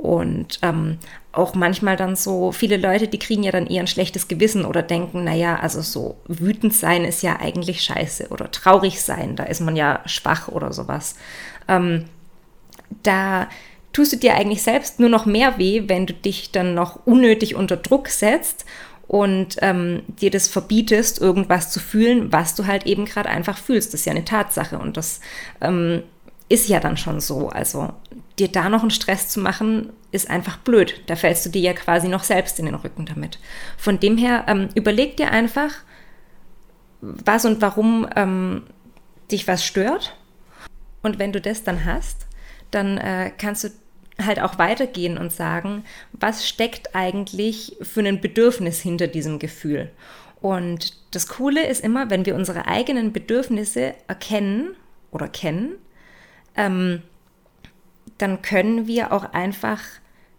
Und 0.03 0.59
ähm, 0.63 0.99
auch 1.31 1.55
manchmal 1.55 1.97
dann 1.97 2.17
so, 2.17 2.51
viele 2.51 2.77
Leute, 2.77 3.07
die 3.07 3.21
kriegen 3.21 3.45
ja 3.45 3.53
dann 3.53 3.69
eher 3.69 3.83
ein 3.83 3.87
schlechtes 3.87 4.27
Gewissen 4.27 4.65
oder 4.65 4.83
denken, 4.83 5.23
naja, 5.23 5.61
also 5.61 5.81
so 5.81 6.17
wütend 6.27 6.75
sein 6.75 7.05
ist 7.05 7.23
ja 7.23 7.39
eigentlich 7.39 7.83
scheiße 7.83 8.27
oder 8.31 8.51
traurig 8.51 9.01
sein, 9.01 9.37
da 9.37 9.45
ist 9.45 9.61
man 9.61 9.77
ja 9.77 10.01
schwach 10.07 10.49
oder 10.49 10.73
sowas. 10.73 11.15
Ähm, 11.69 12.07
da 13.05 13.49
tust 13.93 14.13
du 14.13 14.17
dir 14.17 14.35
eigentlich 14.35 14.63
selbst 14.63 14.99
nur 14.99 15.09
noch 15.09 15.25
mehr 15.25 15.57
weh, 15.57 15.85
wenn 15.87 16.07
du 16.07 16.15
dich 16.15 16.51
dann 16.51 16.75
noch 16.75 17.07
unnötig 17.07 17.55
unter 17.55 17.77
Druck 17.77 18.09
setzt 18.09 18.65
und 19.07 19.57
ähm, 19.61 20.03
dir 20.09 20.33
das 20.33 20.49
verbietest, 20.49 21.21
irgendwas 21.21 21.71
zu 21.71 21.79
fühlen, 21.79 22.33
was 22.33 22.57
du 22.57 22.67
halt 22.67 22.87
eben 22.87 23.05
gerade 23.05 23.29
einfach 23.29 23.57
fühlst. 23.57 23.93
Das 23.93 24.01
ist 24.01 24.07
ja 24.07 24.13
eine 24.13 24.25
Tatsache 24.25 24.81
und 24.81 24.97
das 24.97 25.21
ähm, 25.61 26.03
ist 26.49 26.69
ja 26.69 26.81
dann 26.81 26.97
schon 26.97 27.21
so. 27.21 27.51
Also 27.51 27.91
dir 28.39 28.49
da 28.49 28.69
noch 28.69 28.83
einen 28.83 28.91
Stress 28.91 29.29
zu 29.29 29.41
machen, 29.41 29.93
ist 30.11 30.31
einfach 30.31 30.59
blöd. 30.59 31.03
Da 31.07 31.17
fällst 31.17 31.45
du 31.47 31.51
dir 31.51 31.63
ja 31.63 31.73
quasi 31.73 32.09
noch 32.09 32.25
selbst 32.25 32.59
in 32.59 32.67
den 32.67 32.75
Rücken 32.75 33.07
damit. 33.07 33.39
Von 33.77 34.01
dem 34.01 34.17
her, 34.17 34.45
ähm, 34.49 34.69
überleg 34.75 35.17
dir 35.17 35.31
einfach, 35.31 35.71
was 37.01 37.45
und 37.45 37.61
warum 37.61 38.09
ähm, 38.17 38.63
dich 39.31 39.49
was 39.49 39.65
stört. 39.65 40.17
Und 41.03 41.19
wenn 41.19 41.33
du 41.33 41.41
das 41.41 41.65
dann 41.65 41.85
hast, 41.85 42.27
dann 42.71 42.99
äh, 42.99 43.33
kannst 43.37 43.65
du 43.65 43.69
halt 44.25 44.41
auch 44.41 44.59
weitergehen 44.59 45.19
und 45.19 45.33
sagen, 45.33 45.85
was 46.13 46.47
steckt 46.47 46.95
eigentlich 46.95 47.77
für 47.83 48.01
ein 48.01 48.21
Bedürfnis 48.21 48.81
hinter 48.81 49.09
diesem 49.09 49.39
Gefühl. 49.39 49.91
Und 50.41 50.95
das 51.15 51.29
Coole 51.29 51.67
ist 51.67 51.83
immer, 51.83 52.11
wenn 52.11 52.27
wir 52.27 52.35
unsere 52.35 52.67
eigenen 52.67 53.13
Bedürfnisse 53.13 53.95
erkennen 54.09 54.75
oder 55.11 55.29
kennen, 55.29 55.77
ähm, 56.57 57.03
dann 58.23 58.41
können 58.41 58.87
wir 58.87 59.13
auch 59.13 59.33
einfach 59.33 59.81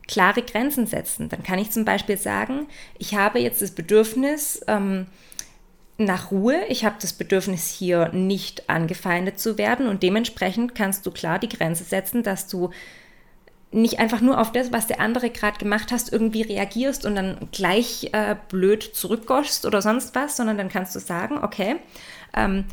klare 0.07 0.41
Grenzen 0.41 0.87
setzen. 0.87 1.29
Dann 1.29 1.43
kann 1.43 1.59
ich 1.59 1.71
zum 1.71 1.85
Beispiel 1.85 2.17
sagen, 2.17 2.67
ich 2.97 3.15
habe 3.15 3.39
jetzt 3.39 3.61
das 3.61 3.71
Bedürfnis 3.71 4.61
ähm, 4.67 5.07
nach 5.97 6.31
Ruhe, 6.31 6.65
ich 6.69 6.85
habe 6.85 6.95
das 6.99 7.13
Bedürfnis 7.13 7.67
hier 7.67 8.09
nicht 8.09 8.69
angefeindet 8.69 9.39
zu 9.39 9.57
werden 9.57 9.87
und 9.87 10.03
dementsprechend 10.03 10.75
kannst 10.75 11.05
du 11.05 11.11
klar 11.11 11.39
die 11.39 11.49
Grenze 11.49 11.83
setzen, 11.83 12.23
dass 12.23 12.47
du 12.47 12.71
nicht 13.71 13.99
einfach 13.99 14.21
nur 14.21 14.39
auf 14.39 14.51
das, 14.51 14.71
was 14.71 14.87
der 14.87 14.99
andere 14.99 15.29
gerade 15.29 15.57
gemacht 15.57 15.91
hast, 15.91 16.11
irgendwie 16.11 16.43
reagierst 16.43 17.05
und 17.05 17.15
dann 17.15 17.49
gleich 17.51 18.09
äh, 18.11 18.35
blöd 18.49 18.83
zurückgoschst 18.83 19.65
oder 19.65 19.81
sonst 19.81 20.15
was, 20.15 20.37
sondern 20.37 20.57
dann 20.57 20.69
kannst 20.69 20.95
du 20.95 20.99
sagen, 20.99 21.39
okay, 21.43 21.77
ähm, 22.35 22.65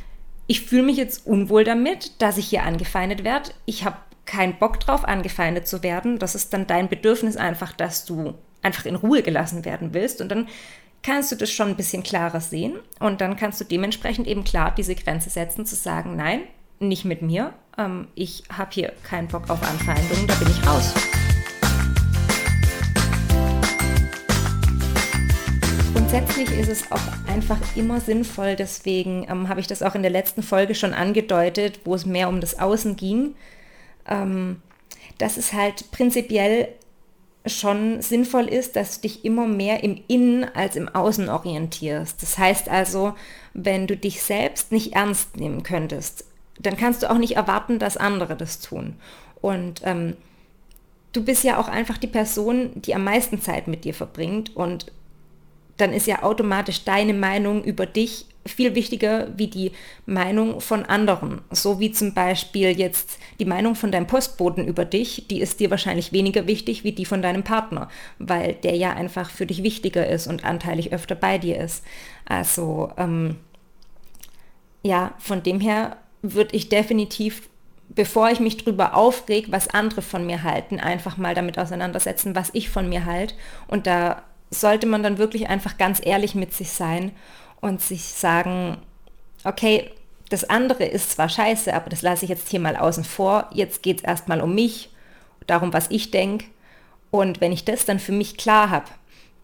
ich 0.46 0.62
fühle 0.62 0.82
mich 0.82 0.96
jetzt 0.96 1.26
unwohl 1.26 1.64
damit, 1.64 2.20
dass 2.20 2.36
ich 2.36 2.48
hier 2.48 2.64
angefeindet 2.64 3.24
werde. 3.24 3.50
Ich 3.66 3.84
habe 3.84 3.96
keinen 4.30 4.54
Bock 4.54 4.78
drauf, 4.78 5.04
angefeindet 5.04 5.66
zu 5.66 5.82
werden. 5.82 6.20
Das 6.20 6.37
ist 6.37 6.52
dann 6.52 6.68
dein 6.68 6.88
Bedürfnis 6.88 7.37
einfach, 7.37 7.72
dass 7.72 8.04
du 8.04 8.34
einfach 8.62 8.87
in 8.87 8.94
Ruhe 8.94 9.22
gelassen 9.22 9.64
werden 9.64 9.92
willst. 9.92 10.20
Und 10.20 10.28
dann 10.28 10.46
kannst 11.02 11.32
du 11.32 11.37
das 11.37 11.50
schon 11.50 11.70
ein 11.70 11.76
bisschen 11.76 12.04
klarer 12.04 12.40
sehen. 12.40 12.75
Und 13.00 13.20
dann 13.20 13.37
kannst 13.37 13.60
du 13.60 13.64
dementsprechend 13.64 14.28
eben 14.28 14.44
klar 14.44 14.72
diese 14.72 14.94
Grenze 14.94 15.30
setzen, 15.30 15.66
zu 15.66 15.75
sagen, 15.75 16.14
nein, 16.14 16.42
nicht 16.78 17.04
mit 17.04 17.22
mir. 17.22 17.54
Ähm, 17.76 18.06
ich 18.14 18.44
habe 18.56 18.70
hier 18.72 18.92
keinen 19.02 19.26
Bock 19.26 19.50
auf 19.50 19.60
Anfeindungen, 19.68 20.28
da 20.28 20.34
bin 20.34 20.49
ich 20.49 20.64
raus. 20.64 20.94
Grundsätzlich 25.92 26.50
ist 26.56 26.68
es 26.68 26.92
auch 26.92 27.00
einfach 27.26 27.58
immer 27.75 28.00
sinnvoll, 28.00 28.54
deswegen 28.54 29.26
ähm, 29.28 29.49
habe 29.49 29.58
ich 29.58 29.66
das 29.66 29.82
auch 29.82 29.96
in 29.96 30.02
der 30.02 30.12
letzten 30.12 30.44
Folge 30.44 30.76
schon 30.76 30.94
angedeutet, 30.94 31.80
wo 31.84 31.96
es 31.96 32.06
mehr 32.06 32.28
um 32.28 32.40
das 32.40 32.60
Außen 32.60 32.94
ging, 32.94 33.34
ähm, 34.07 34.62
dass 35.19 35.37
es 35.37 35.52
halt 35.52 35.90
prinzipiell 35.90 36.69
schon 37.47 38.02
sinnvoll 38.02 38.47
ist, 38.49 38.76
dass 38.76 38.97
du 39.00 39.09
dich 39.09 39.25
immer 39.25 39.47
mehr 39.47 39.83
im 39.83 40.02
Innen 40.09 40.45
als 40.54 40.76
im 40.76 40.88
Außen 40.88 41.28
orientierst. 41.28 42.23
Das 42.23 42.37
heißt 42.37 42.69
also, 42.69 43.14
wenn 43.54 43.87
du 43.87 43.97
dich 43.97 44.23
selbst 44.23 44.73
nicht 44.73 44.92
ernst 44.92 45.37
nehmen 45.37 45.62
könntest, 45.62 46.25
dann 46.59 46.76
kannst 46.76 47.02
du 47.02 47.11
auch 47.11 47.19
nicht 47.19 47.37
erwarten, 47.37 47.78
dass 47.78 47.97
andere 47.97 48.37
das 48.37 48.61
tun. 48.61 48.97
Und 49.40 49.80
ähm, 49.85 50.16
du 51.12 51.25
bist 51.25 51.45
ja 51.45 51.59
auch 51.59 51.69
einfach 51.69 51.97
die 51.97 52.07
Person, 52.07 52.73
die 52.75 52.95
am 52.95 53.04
meisten 53.04 53.40
Zeit 53.40 53.69
mit 53.69 53.85
dir 53.85 53.95
verbringt 53.95 54.54
und 54.54 54.92
dann 55.78 55.95
ist 55.95 56.07
ja 56.07 56.23
automatisch 56.23 56.85
deine 56.85 57.14
Meinung 57.14 57.64
über 57.64 57.87
dich 57.87 58.26
viel 58.47 58.75
wichtiger 58.75 59.28
wie 59.37 59.49
die 59.49 59.73
Meinung 60.06 60.61
von 60.61 60.85
anderen. 60.85 61.42
So 61.50 61.78
wie 61.78 61.92
zum 61.92 62.14
Beispiel 62.14 62.70
jetzt 62.70 63.18
die 63.38 63.44
Meinung 63.44 63.75
von 63.75 63.92
deinem 63.92 64.06
Postboten 64.06 64.66
über 64.66 64.85
dich, 64.85 65.26
die 65.28 65.40
ist 65.40 65.61
dir 65.61 65.70
wahrscheinlich 65.70 66.12
weniger 66.12 66.47
wichtig 66.47 66.85
wie 66.85 66.92
die 66.92 67.04
von 67.04 67.23
deinem 67.23 67.42
Partner, 67.42 67.88
weil 68.18 68.54
der 68.54 68.76
ja 68.76 68.92
einfach 68.92 69.30
für 69.30 69.47
dich 69.47 69.62
wichtiger 69.62 70.06
ist 70.06 70.26
und 70.26 70.44
anteilig 70.44 70.92
öfter 70.92 71.14
bei 71.14 71.38
dir 71.38 71.59
ist. 71.59 71.85
Also 72.26 72.90
ähm, 72.97 73.37
ja, 74.82 75.12
von 75.18 75.42
dem 75.42 75.61
her 75.61 75.99
würde 76.23 76.56
ich 76.56 76.68
definitiv, 76.68 77.49
bevor 77.88 78.30
ich 78.30 78.40
mich 78.40 78.56
drüber 78.56 78.94
aufreg, 78.94 79.47
was 79.50 79.68
andere 79.68 80.02
von 80.02 80.26
mir 80.26 80.42
halten, 80.42 80.80
einfach 80.80 81.16
mal 81.16 81.35
damit 81.35 81.59
auseinandersetzen, 81.59 82.35
was 82.35 82.50
ich 82.54 82.70
von 82.70 82.88
mir 82.88 83.04
halte. 83.04 83.35
Und 83.68 83.87
da 83.87 84.23
sollte 84.50 84.87
man 84.87 85.02
dann 85.02 85.18
wirklich 85.18 85.49
einfach 85.49 85.78
ganz 85.78 86.00
ehrlich 86.04 86.35
mit 86.35 86.54
sich 86.54 86.70
sein 86.70 87.12
und 87.60 87.80
sich 87.80 88.04
sagen, 88.04 88.78
okay, 89.44 89.90
das 90.28 90.44
andere 90.44 90.84
ist 90.84 91.10
zwar 91.12 91.28
scheiße, 91.28 91.74
aber 91.74 91.90
das 91.90 92.02
lasse 92.02 92.24
ich 92.24 92.30
jetzt 92.30 92.48
hier 92.48 92.60
mal 92.60 92.76
außen 92.76 93.04
vor. 93.04 93.48
Jetzt 93.52 93.82
geht 93.82 93.98
es 93.98 94.04
erstmal 94.04 94.40
um 94.40 94.54
mich, 94.54 94.90
darum, 95.46 95.72
was 95.72 95.90
ich 95.90 96.10
denke. 96.10 96.46
Und 97.10 97.40
wenn 97.40 97.52
ich 97.52 97.64
das 97.64 97.84
dann 97.84 97.98
für 97.98 98.12
mich 98.12 98.36
klar 98.36 98.70
habe, 98.70 98.86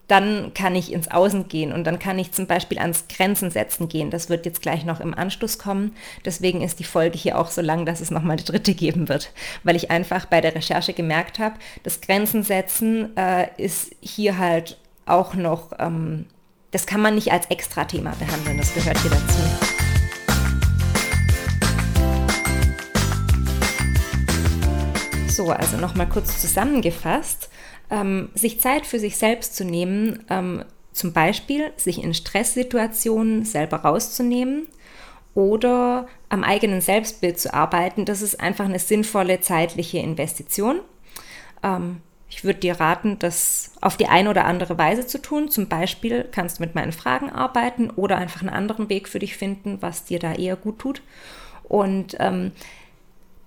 dann 0.08 0.54
kann 0.54 0.76
ich 0.76 0.92
ins 0.92 1.08
Außen 1.10 1.48
gehen 1.48 1.72
und 1.72 1.84
dann 1.84 1.98
kann 1.98 2.18
ich 2.18 2.30
zum 2.30 2.46
Beispiel 2.46 2.78
ans 2.78 3.08
Grenzen 3.08 3.50
setzen 3.50 3.88
gehen. 3.88 4.10
Das 4.10 4.28
wird 4.28 4.46
jetzt 4.46 4.62
gleich 4.62 4.84
noch 4.84 5.00
im 5.00 5.14
Anschluss 5.14 5.58
kommen. 5.58 5.96
Deswegen 6.24 6.62
ist 6.62 6.78
die 6.78 6.84
Folge 6.84 7.18
hier 7.18 7.36
auch 7.38 7.50
so 7.50 7.60
lang, 7.60 7.86
dass 7.86 8.00
es 8.00 8.12
nochmal 8.12 8.36
eine 8.36 8.42
dritte 8.42 8.74
geben 8.74 9.08
wird, 9.08 9.32
weil 9.64 9.74
ich 9.74 9.90
einfach 9.90 10.26
bei 10.26 10.40
der 10.40 10.54
Recherche 10.54 10.92
gemerkt 10.92 11.40
habe, 11.40 11.56
das 11.82 12.00
Grenzen 12.00 12.44
setzen 12.44 13.16
äh, 13.16 13.48
ist 13.56 13.96
hier 14.00 14.38
halt 14.38 14.78
auch 15.06 15.34
noch, 15.34 15.72
ähm, 15.80 16.26
das 16.76 16.84
kann 16.86 17.00
man 17.00 17.14
nicht 17.14 17.32
als 17.32 17.46
Extra-Thema 17.46 18.12
behandeln, 18.18 18.58
das 18.58 18.74
gehört 18.74 18.98
hier 18.98 19.10
dazu. 19.10 19.38
So, 25.26 25.50
also 25.52 25.78
nochmal 25.78 26.06
kurz 26.06 26.38
zusammengefasst 26.38 27.48
ähm, 27.88 28.28
sich 28.34 28.60
Zeit 28.60 28.84
für 28.84 28.98
sich 28.98 29.16
selbst 29.16 29.56
zu 29.56 29.64
nehmen, 29.64 30.26
ähm, 30.28 30.66
zum 30.92 31.14
Beispiel 31.14 31.72
sich 31.76 32.04
in 32.04 32.12
Stresssituationen 32.12 33.46
selber 33.46 33.78
rauszunehmen 33.78 34.66
oder 35.34 36.06
am 36.28 36.44
eigenen 36.44 36.82
Selbstbild 36.82 37.40
zu 37.40 37.54
arbeiten, 37.54 38.04
das 38.04 38.20
ist 38.20 38.38
einfach 38.38 38.66
eine 38.66 38.80
sinnvolle 38.80 39.40
zeitliche 39.40 39.96
Investition. 39.96 40.80
Ähm, 41.62 42.02
ich 42.28 42.44
würde 42.44 42.58
dir 42.58 42.80
raten, 42.80 43.18
das 43.18 43.72
auf 43.80 43.96
die 43.96 44.08
eine 44.08 44.30
oder 44.30 44.46
andere 44.46 44.76
Weise 44.78 45.06
zu 45.06 45.22
tun. 45.22 45.48
Zum 45.48 45.68
Beispiel 45.68 46.28
kannst 46.30 46.58
du 46.58 46.64
mit 46.64 46.74
meinen 46.74 46.92
Fragen 46.92 47.30
arbeiten 47.30 47.90
oder 47.90 48.18
einfach 48.18 48.40
einen 48.40 48.50
anderen 48.50 48.88
Weg 48.88 49.08
für 49.08 49.20
dich 49.20 49.36
finden, 49.36 49.78
was 49.80 50.04
dir 50.04 50.18
da 50.18 50.34
eher 50.34 50.56
gut 50.56 50.78
tut. 50.80 51.02
Und 51.62 52.16
ähm, 52.18 52.52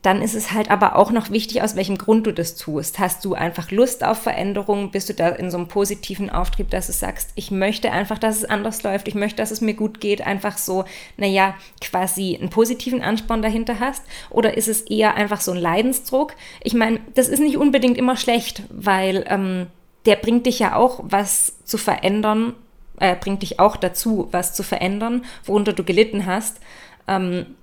dann 0.02 0.22
ist 0.22 0.34
es 0.34 0.54
halt 0.54 0.72
aber 0.72 0.96
auch 0.96 1.12
noch 1.12 1.30
wichtig, 1.30 1.62
aus 1.62 1.76
welchem 1.76 1.98
Grund 1.98 2.26
du 2.26 2.34
das 2.34 2.56
tust. 2.56 3.00
Hast 3.00 3.26
du 3.26 3.34
einfach 3.34 3.70
Lust 3.70 4.04
auf 4.04 4.20
Veränderung? 4.20 4.92
Bist 4.92 5.10
du 5.10 5.14
da 5.14 5.30
in 5.30 5.52
so 5.52 5.58
einem 5.58 5.68
positiven 5.68 6.30
Auftrieb, 6.30 6.70
dass 6.70 6.88
du 6.88 6.94
sagst, 6.94 7.32
ich 7.36 7.52
möchte 7.52 7.92
einfach, 7.92 8.18
dass 8.18 8.38
es 8.38 8.46
anders 8.46 8.84
läuft, 8.84 9.10
ich 9.10 9.16
möchte, 9.16 9.38
dass 9.38 9.52
es 9.52 9.60
mir 9.60 9.74
gut 9.74 10.00
geht, 10.00 10.26
einfach 10.26 10.58
so, 10.58 10.86
naja, 11.18 11.54
quasi 11.82 12.38
einen 12.40 12.50
positiven 12.50 13.02
Ansporn 13.02 13.42
dahinter 13.42 13.82
hast? 13.82 14.04
Oder 14.30 14.56
ist 14.56 14.70
es 14.70 14.82
eher 14.82 15.16
einfach 15.16 15.42
so 15.42 15.52
ein 15.52 15.58
Leidensdruck? 15.58 16.34
Ich 16.64 16.74
meine, 16.74 17.02
das 17.16 17.28
ist 17.28 17.40
nicht 17.40 17.58
unbedingt 17.58 17.98
immer 17.98 18.16
schlecht, 18.16 18.64
weil 18.70 19.26
ähm, 19.28 19.68
der 20.06 20.16
bringt 20.16 20.46
dich 20.46 20.60
ja 20.60 20.78
auch, 20.78 21.02
was 21.04 21.58
zu 21.66 21.78
verändern, 21.78 22.56
äh, 23.02 23.18
bringt 23.18 23.42
dich 23.42 23.60
auch 23.60 23.76
dazu, 23.76 24.30
was 24.32 24.54
zu 24.54 24.64
verändern, 24.64 25.26
worunter 25.44 25.74
du 25.74 25.84
gelitten 25.84 26.26
hast. 26.26 26.62
Ähm, 27.06 27.58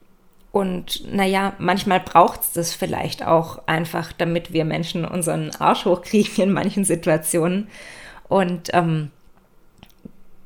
und 0.57 1.13
naja, 1.13 1.53
manchmal 1.59 2.01
braucht 2.01 2.41
es 2.41 2.53
das 2.53 2.73
vielleicht 2.73 3.23
auch 3.27 3.59
einfach, 3.67 4.15
damit 4.15 4.55
wir 4.55 4.65
Menschen 4.65 5.05
unseren 5.05 5.51
Arsch 5.59 5.85
hochkriegen 5.85 6.45
in 6.45 6.51
manchen 6.51 6.83
Situationen. 6.83 7.69
Und 8.27 8.71
ähm, 8.73 9.11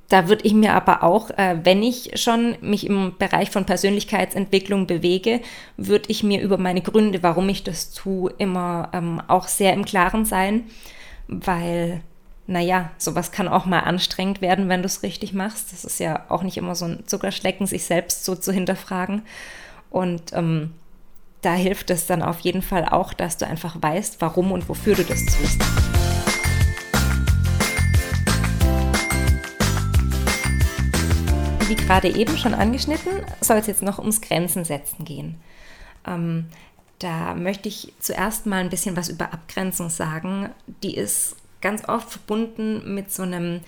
da 0.08 0.26
würde 0.28 0.44
ich 0.44 0.52
mir 0.52 0.74
aber 0.74 1.04
auch, 1.04 1.30
äh, 1.30 1.60
wenn 1.62 1.84
ich 1.84 2.20
schon 2.20 2.56
mich 2.60 2.86
im 2.86 3.18
Bereich 3.20 3.52
von 3.52 3.66
Persönlichkeitsentwicklung 3.66 4.88
bewege, 4.88 5.42
würde 5.76 6.06
ich 6.08 6.24
mir 6.24 6.40
über 6.40 6.58
meine 6.58 6.80
Gründe, 6.82 7.22
warum 7.22 7.48
ich 7.48 7.62
das 7.62 7.92
tue, 7.92 8.34
immer 8.36 8.88
ähm, 8.92 9.22
auch 9.28 9.46
sehr 9.46 9.74
im 9.74 9.84
Klaren 9.84 10.24
sein, 10.24 10.64
weil, 11.28 12.00
naja, 12.48 12.90
sowas 12.98 13.30
kann 13.30 13.46
auch 13.46 13.64
mal 13.64 13.84
anstrengend 13.84 14.40
werden, 14.40 14.68
wenn 14.68 14.82
du 14.82 14.86
es 14.86 15.04
richtig 15.04 15.34
machst. 15.34 15.72
Das 15.72 15.84
ist 15.84 16.00
ja 16.00 16.24
auch 16.30 16.42
nicht 16.42 16.56
immer 16.56 16.74
so 16.74 16.86
ein 16.86 17.06
Zuckerschlecken, 17.06 17.68
sich 17.68 17.84
selbst 17.84 18.24
so 18.24 18.34
zu 18.34 18.50
hinterfragen. 18.50 19.22
Und 19.90 20.32
ähm, 20.32 20.72
da 21.42 21.54
hilft 21.54 21.90
es 21.90 22.06
dann 22.06 22.22
auf 22.22 22.40
jeden 22.40 22.62
Fall 22.62 22.86
auch, 22.86 23.12
dass 23.12 23.36
du 23.36 23.46
einfach 23.46 23.76
weißt, 23.80 24.20
warum 24.20 24.52
und 24.52 24.68
wofür 24.68 24.94
du 24.94 25.04
das 25.04 25.24
tust. 25.26 25.60
Wie 31.68 31.74
gerade 31.74 32.08
eben 32.08 32.36
schon 32.36 32.54
angeschnitten, 32.54 33.24
soll 33.40 33.58
es 33.58 33.66
jetzt 33.66 33.82
noch 33.82 33.98
ums 33.98 34.20
Grenzen 34.20 34.64
setzen 34.64 35.04
gehen. 35.04 35.40
Ähm, 36.06 36.46
da 36.98 37.34
möchte 37.34 37.68
ich 37.68 37.92
zuerst 37.98 38.46
mal 38.46 38.60
ein 38.60 38.70
bisschen 38.70 38.96
was 38.96 39.08
über 39.08 39.32
Abgrenzung 39.32 39.88
sagen. 39.88 40.50
Die 40.82 40.94
ist 40.94 41.36
ganz 41.60 41.88
oft 41.88 42.10
verbunden 42.10 42.94
mit 42.94 43.12
so 43.12 43.22
einem 43.22 43.60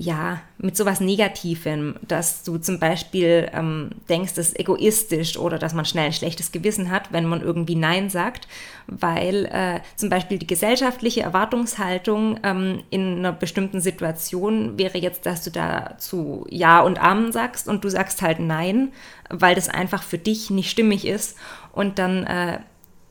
ja, 0.00 0.40
mit 0.58 0.76
sowas 0.76 1.00
Negativem, 1.00 1.96
dass 2.06 2.44
du 2.44 2.58
zum 2.58 2.78
Beispiel 2.78 3.50
ähm, 3.52 3.90
denkst, 4.08 4.34
das 4.34 4.50
ist 4.50 4.60
egoistisch 4.60 5.36
oder 5.36 5.58
dass 5.58 5.74
man 5.74 5.84
schnell 5.84 6.06
ein 6.06 6.12
schlechtes 6.12 6.52
Gewissen 6.52 6.92
hat, 6.92 7.12
wenn 7.12 7.24
man 7.24 7.42
irgendwie 7.42 7.74
Nein 7.74 8.08
sagt, 8.08 8.46
weil 8.86 9.46
äh, 9.46 9.80
zum 9.96 10.08
Beispiel 10.08 10.38
die 10.38 10.46
gesellschaftliche 10.46 11.22
Erwartungshaltung 11.22 12.38
ähm, 12.44 12.84
in 12.90 13.18
einer 13.18 13.32
bestimmten 13.32 13.80
Situation 13.80 14.78
wäre 14.78 14.98
jetzt, 14.98 15.26
dass 15.26 15.42
du 15.42 15.50
dazu 15.50 16.46
Ja 16.48 16.80
und 16.80 17.02
Amen 17.02 17.32
sagst 17.32 17.66
und 17.66 17.82
du 17.82 17.88
sagst 17.88 18.22
halt 18.22 18.38
Nein, 18.38 18.92
weil 19.30 19.56
das 19.56 19.68
einfach 19.68 20.04
für 20.04 20.18
dich 20.18 20.48
nicht 20.48 20.70
stimmig 20.70 21.08
ist. 21.08 21.36
Und 21.72 21.98
dann 21.98 22.22
äh, 22.22 22.60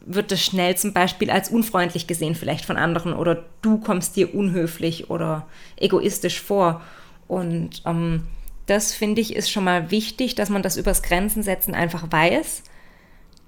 wird 0.07 0.31
das 0.31 0.41
schnell 0.41 0.75
zum 0.77 0.93
Beispiel 0.93 1.29
als 1.29 1.49
unfreundlich 1.49 2.07
gesehen 2.07 2.33
vielleicht 2.33 2.65
von 2.65 2.77
anderen 2.77 3.13
oder 3.13 3.43
du 3.61 3.77
kommst 3.77 4.15
dir 4.15 4.33
unhöflich 4.33 5.09
oder 5.09 5.45
egoistisch 5.75 6.41
vor. 6.41 6.81
Und 7.27 7.81
ähm, 7.85 8.23
das 8.67 8.93
finde 8.93 9.19
ich 9.21 9.35
ist 9.35 9.51
schon 9.51 9.65
mal 9.65 9.91
wichtig, 9.91 10.35
dass 10.35 10.49
man 10.49 10.63
das 10.63 10.77
übers 10.77 11.03
Grenzen 11.03 11.43
setzen 11.43 11.75
einfach 11.75 12.09
weiß, 12.09 12.63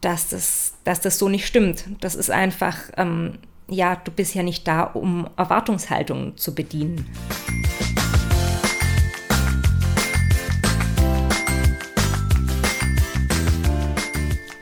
dass 0.01 0.29
das, 0.29 0.73
dass 0.83 0.99
das 0.99 1.17
so 1.17 1.29
nicht 1.29 1.47
stimmt. 1.47 1.85
Das 2.01 2.15
ist 2.15 2.29
einfach, 2.29 2.75
ähm, 2.97 3.37
ja, 3.69 3.95
du 3.95 4.11
bist 4.11 4.35
ja 4.35 4.43
nicht 4.43 4.67
da, 4.67 4.83
um 4.83 5.29
Erwartungshaltungen 5.37 6.35
zu 6.35 6.53
bedienen. 6.53 7.05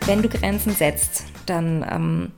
Wenn 0.06 0.22
du 0.22 0.30
Grenzen 0.30 0.74
setzt, 0.74 1.25
dann 1.50 1.86
ähm, 1.89 2.32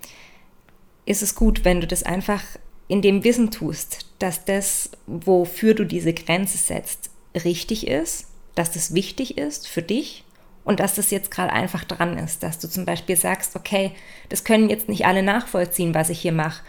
ist 1.05 1.21
es 1.21 1.35
gut, 1.35 1.65
wenn 1.65 1.81
du 1.81 1.87
das 1.87 2.03
einfach 2.03 2.41
in 2.87 3.01
dem 3.01 3.23
Wissen 3.23 3.51
tust, 3.51 4.05
dass 4.19 4.45
das, 4.45 4.91
wofür 5.05 5.73
du 5.73 5.85
diese 5.85 6.13
Grenze 6.13 6.57
setzt, 6.57 7.09
richtig 7.35 7.87
ist, 7.87 8.27
dass 8.55 8.71
das 8.71 8.93
wichtig 8.93 9.37
ist 9.37 9.67
für 9.67 9.81
dich 9.81 10.23
und 10.63 10.79
dass 10.79 10.95
das 10.95 11.11
jetzt 11.11 11.31
gerade 11.31 11.53
einfach 11.53 11.83
dran 11.83 12.17
ist, 12.17 12.43
dass 12.43 12.59
du 12.59 12.67
zum 12.67 12.85
Beispiel 12.85 13.15
sagst, 13.15 13.55
okay, 13.55 13.91
das 14.29 14.43
können 14.43 14.69
jetzt 14.69 14.89
nicht 14.89 15.05
alle 15.05 15.23
nachvollziehen, 15.23 15.93
was 15.93 16.09
ich 16.09 16.19
hier 16.19 16.31
mache, 16.31 16.63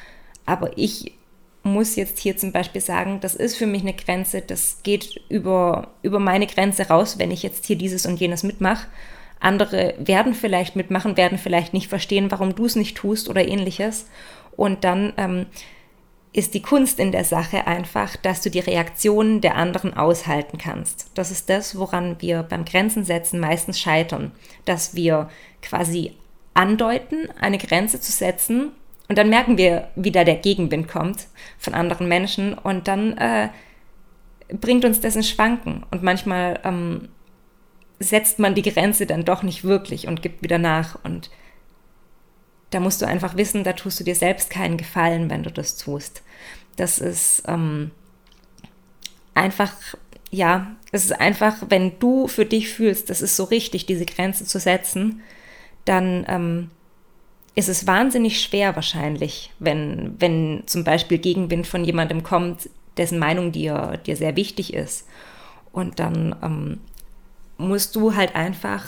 aber 0.47 0.77
ich 0.77 1.15
muss 1.63 1.97
jetzt 1.97 2.19
hier 2.19 2.37
zum 2.37 2.53
Beispiel 2.53 2.81
sagen, 2.81 3.21
das 3.21 3.35
ist 3.35 3.57
für 3.57 3.67
mich 3.67 3.83
eine 3.83 3.93
Grenze, 3.93 4.41
das 4.41 4.79
geht 4.83 5.21
über, 5.29 5.89
über 6.03 6.19
meine 6.19 6.47
Grenze 6.47 6.89
raus, 6.89 7.19
wenn 7.19 7.31
ich 7.31 7.43
jetzt 7.43 7.67
hier 7.67 7.77
dieses 7.77 8.07
und 8.07 8.21
jenes 8.21 8.43
mitmache 8.43 8.87
andere 9.41 9.95
werden 9.99 10.35
vielleicht 10.35 10.77
mitmachen, 10.77 11.17
werden 11.17 11.39
vielleicht 11.39 11.73
nicht 11.73 11.89
verstehen, 11.89 12.31
warum 12.31 12.55
du 12.55 12.67
es 12.67 12.77
nicht 12.77 12.97
tust 12.97 13.29
oder 13.29 13.47
ähnliches. 13.47 14.07
Und 14.57 14.85
dann 14.85 15.13
ähm, 15.17 15.47
ist 16.33 16.55
die 16.55 16.63
Kunst 16.63 17.01
in 17.01 17.11
der 17.11 17.25
Sache 17.25 17.67
einfach, 17.67 18.17
dass 18.17 18.43
du 18.43 18.51
die 18.51 18.61
Reaktionen 18.61 19.41
der 19.41 19.57
anderen 19.57 19.97
aushalten 19.97 20.59
kannst. 20.59 21.11
Das 21.15 21.31
ist 21.31 21.51
das, 21.51 21.77
woran 21.77 22.17
wir 22.21 22.43
beim 22.43 22.65
Grenzen 22.65 23.05
setzen 23.05 23.41
meistens 23.41 23.81
scheitern, 23.81 24.31
dass 24.65 24.95
wir 24.95 25.29
quasi 25.63 26.13
andeuten, 26.55 27.29
eine 27.41 27.59
Grenze 27.59 28.01
zu 28.01 28.13
setzen 28.13 28.73
und 29.09 29.19
dann 29.19 29.29
merken 29.29 29.59
wir, 29.59 29.89
wie 29.97 30.13
da 30.13 30.23
der 30.23 30.37
Gegenwind 30.37 30.87
kommt 30.87 31.27
von 31.59 31.75
anderen 31.75 32.07
Menschen 32.07 32.55
und 32.55 32.87
dann 32.87 33.19
äh, 33.19 33.49
bringt 34.53 34.85
uns 34.85 35.01
das 35.01 35.17
in 35.17 35.25
Schwanken 35.25 35.85
und 35.91 36.05
manchmal 36.05 36.61
ähm, 36.63 37.09
setzt 38.01 38.39
man 38.39 38.55
die 38.55 38.63
Grenze 38.63 39.07
dann 39.07 39.25
doch 39.25 39.43
nicht 39.43 39.63
wirklich 39.63 40.09
und 40.09 40.23
gibt 40.23 40.43
wieder 40.43 40.59
nach. 40.59 40.99
Und 41.05 41.31
da 42.71 42.81
musst 42.81 43.03
du 43.03 43.07
einfach 43.07 43.37
wissen, 43.37 43.63
da 43.63 43.75
tust 43.75 44.01
du 44.01 44.05
dir 44.05 44.15
selbst 44.15 44.51
keinen 44.51 44.79
Gefallen, 44.79 45.29
wenn 45.31 45.43
du 45.43 45.51
das 45.51 45.77
tust. 45.77 46.23
Das 46.77 46.99
ist 46.99 47.43
ähm, 47.47 47.91
einfach, 49.35 49.73
ja, 50.31 50.75
es 50.93 51.05
ist 51.05 51.21
einfach, 51.21 51.57
wenn 51.69 51.99
du 51.99 52.27
für 52.27 52.47
dich 52.47 52.71
fühlst, 52.71 53.11
das 53.11 53.21
ist 53.21 53.37
so 53.37 53.45
richtig, 53.45 53.85
diese 53.85 54.07
Grenze 54.07 54.47
zu 54.47 54.59
setzen, 54.59 55.21
dann 55.85 56.25
ähm, 56.27 56.71
ist 57.55 57.69
es 57.69 57.87
wahnsinnig 57.87 58.41
schwer 58.41 58.77
wahrscheinlich, 58.77 59.53
wenn, 59.59 60.15
wenn 60.19 60.63
zum 60.67 60.85
Beispiel 60.85 61.19
Gegenwind 61.19 61.67
von 61.67 61.85
jemandem 61.85 62.23
kommt, 62.23 62.71
dessen 62.97 63.19
Meinung 63.19 63.53
dir, 63.53 63.99
dir 64.07 64.17
sehr 64.17 64.37
wichtig 64.37 64.73
ist. 64.73 65.07
Und 65.73 65.99
dann 65.99 66.35
ähm, 66.43 66.81
musst 67.61 67.97
du 67.97 68.15
halt 68.15 68.35
einfach 68.35 68.85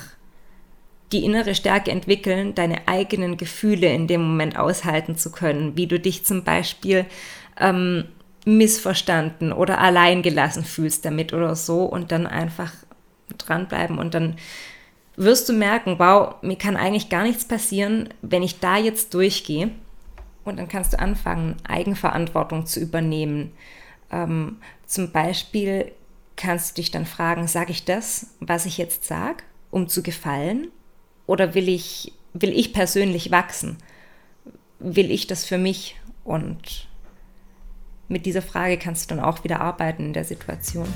die 1.13 1.25
innere 1.25 1.55
Stärke 1.55 1.91
entwickeln, 1.91 2.55
deine 2.55 2.89
eigenen 2.89 3.37
Gefühle 3.37 3.93
in 3.93 4.07
dem 4.07 4.23
Moment 4.23 4.59
aushalten 4.59 5.17
zu 5.17 5.31
können, 5.31 5.77
wie 5.77 5.87
du 5.87 6.01
dich 6.01 6.25
zum 6.25 6.43
Beispiel 6.43 7.05
ähm, 7.61 8.07
missverstanden 8.45 9.53
oder 9.53 9.79
alleingelassen 9.79 10.65
fühlst 10.65 11.05
damit 11.05 11.33
oder 11.33 11.55
so 11.55 11.85
und 11.85 12.11
dann 12.11 12.27
einfach 12.27 12.73
dranbleiben 13.39 13.99
und 13.99 14.15
dann 14.15 14.37
wirst 15.17 15.49
du 15.49 15.53
merken, 15.53 15.99
wow, 15.99 16.37
mir 16.43 16.57
kann 16.57 16.77
eigentlich 16.77 17.09
gar 17.09 17.23
nichts 17.23 17.47
passieren, 17.47 18.09
wenn 18.23 18.43
ich 18.43 18.61
da 18.61 18.79
jetzt 18.79 19.15
durchgehe 19.15 19.71
und 20.45 20.59
dann 20.59 20.69
kannst 20.69 20.95
du 20.95 20.99
anfangen, 20.99 21.57
Eigenverantwortung 21.69 22.67
zu 22.67 22.81
übernehmen. 22.81 23.53
Ähm, 24.11 24.57
zum 24.87 25.13
Beispiel 25.13 25.93
kannst 26.37 26.77
du 26.77 26.83
dich 26.83 26.91
dann 26.91 27.07
fragen, 27.07 27.47
sage 27.47 27.73
ich 27.73 27.85
das, 27.85 28.29
was 28.41 28.67
ich 28.67 28.79
jetzt 28.79 29.05
sage, 29.05 29.43
um 29.71 29.89
zu 29.89 30.03
gefallen? 30.03 30.69
Oder 31.27 31.55
will 31.55 31.69
ich, 31.69 32.13
will 32.33 32.53
ich 32.53 32.73
persönlich 32.73 33.31
wachsen? 33.31 33.79
Will 34.79 35.11
ich 35.11 35.27
das 35.27 35.45
für 35.45 35.59
mich? 35.59 35.97
Und 36.25 36.89
mit 38.09 38.27
dieser 38.27 38.43
Frage 38.43 38.79
kannst 38.79 39.11
du 39.11 39.15
dann 39.15 39.25
auch 39.25 39.45
wieder 39.45 39.61
arbeiten 39.61 40.07
in 40.07 40.13
der 40.13 40.25
Situation. 40.25 40.89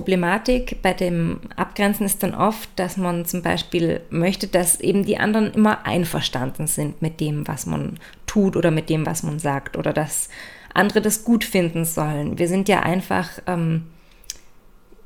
Problematik 0.00 0.80
bei 0.80 0.94
dem 0.94 1.40
Abgrenzen 1.56 2.06
ist 2.06 2.22
dann 2.22 2.34
oft, 2.34 2.70
dass 2.76 2.96
man 2.96 3.26
zum 3.26 3.42
Beispiel 3.42 4.00
möchte, 4.08 4.46
dass 4.46 4.80
eben 4.80 5.04
die 5.04 5.18
anderen 5.18 5.52
immer 5.52 5.84
einverstanden 5.84 6.66
sind 6.66 7.02
mit 7.02 7.20
dem, 7.20 7.46
was 7.46 7.66
man 7.66 8.00
tut 8.24 8.56
oder 8.56 8.70
mit 8.70 8.88
dem, 8.88 9.04
was 9.04 9.22
man 9.22 9.38
sagt 9.38 9.76
oder 9.76 9.92
dass 9.92 10.30
andere 10.72 11.02
das 11.02 11.22
gut 11.22 11.44
finden 11.44 11.84
sollen. 11.84 12.38
Wir 12.38 12.48
sind 12.48 12.66
ja 12.70 12.80
einfach, 12.80 13.28
ähm, 13.46 13.88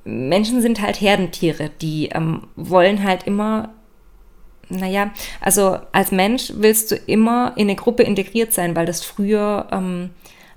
Menschen 0.04 0.62
sind 0.62 0.80
halt 0.80 1.00
Herdentiere, 1.00 1.72
die 1.82 2.10
ähm, 2.10 2.46
wollen 2.54 3.02
halt 3.02 3.24
immer 3.24 3.74
naja, 4.68 5.10
also 5.40 5.78
als 5.90 6.12
Mensch 6.12 6.52
willst 6.54 6.92
du 6.92 6.94
immer 6.94 7.52
in 7.56 7.66
eine 7.66 7.74
Gruppe 7.74 8.04
integriert 8.04 8.52
sein, 8.52 8.76
weil 8.76 8.86
das 8.86 9.04
früher 9.04 9.66
ähm, 9.72 10.10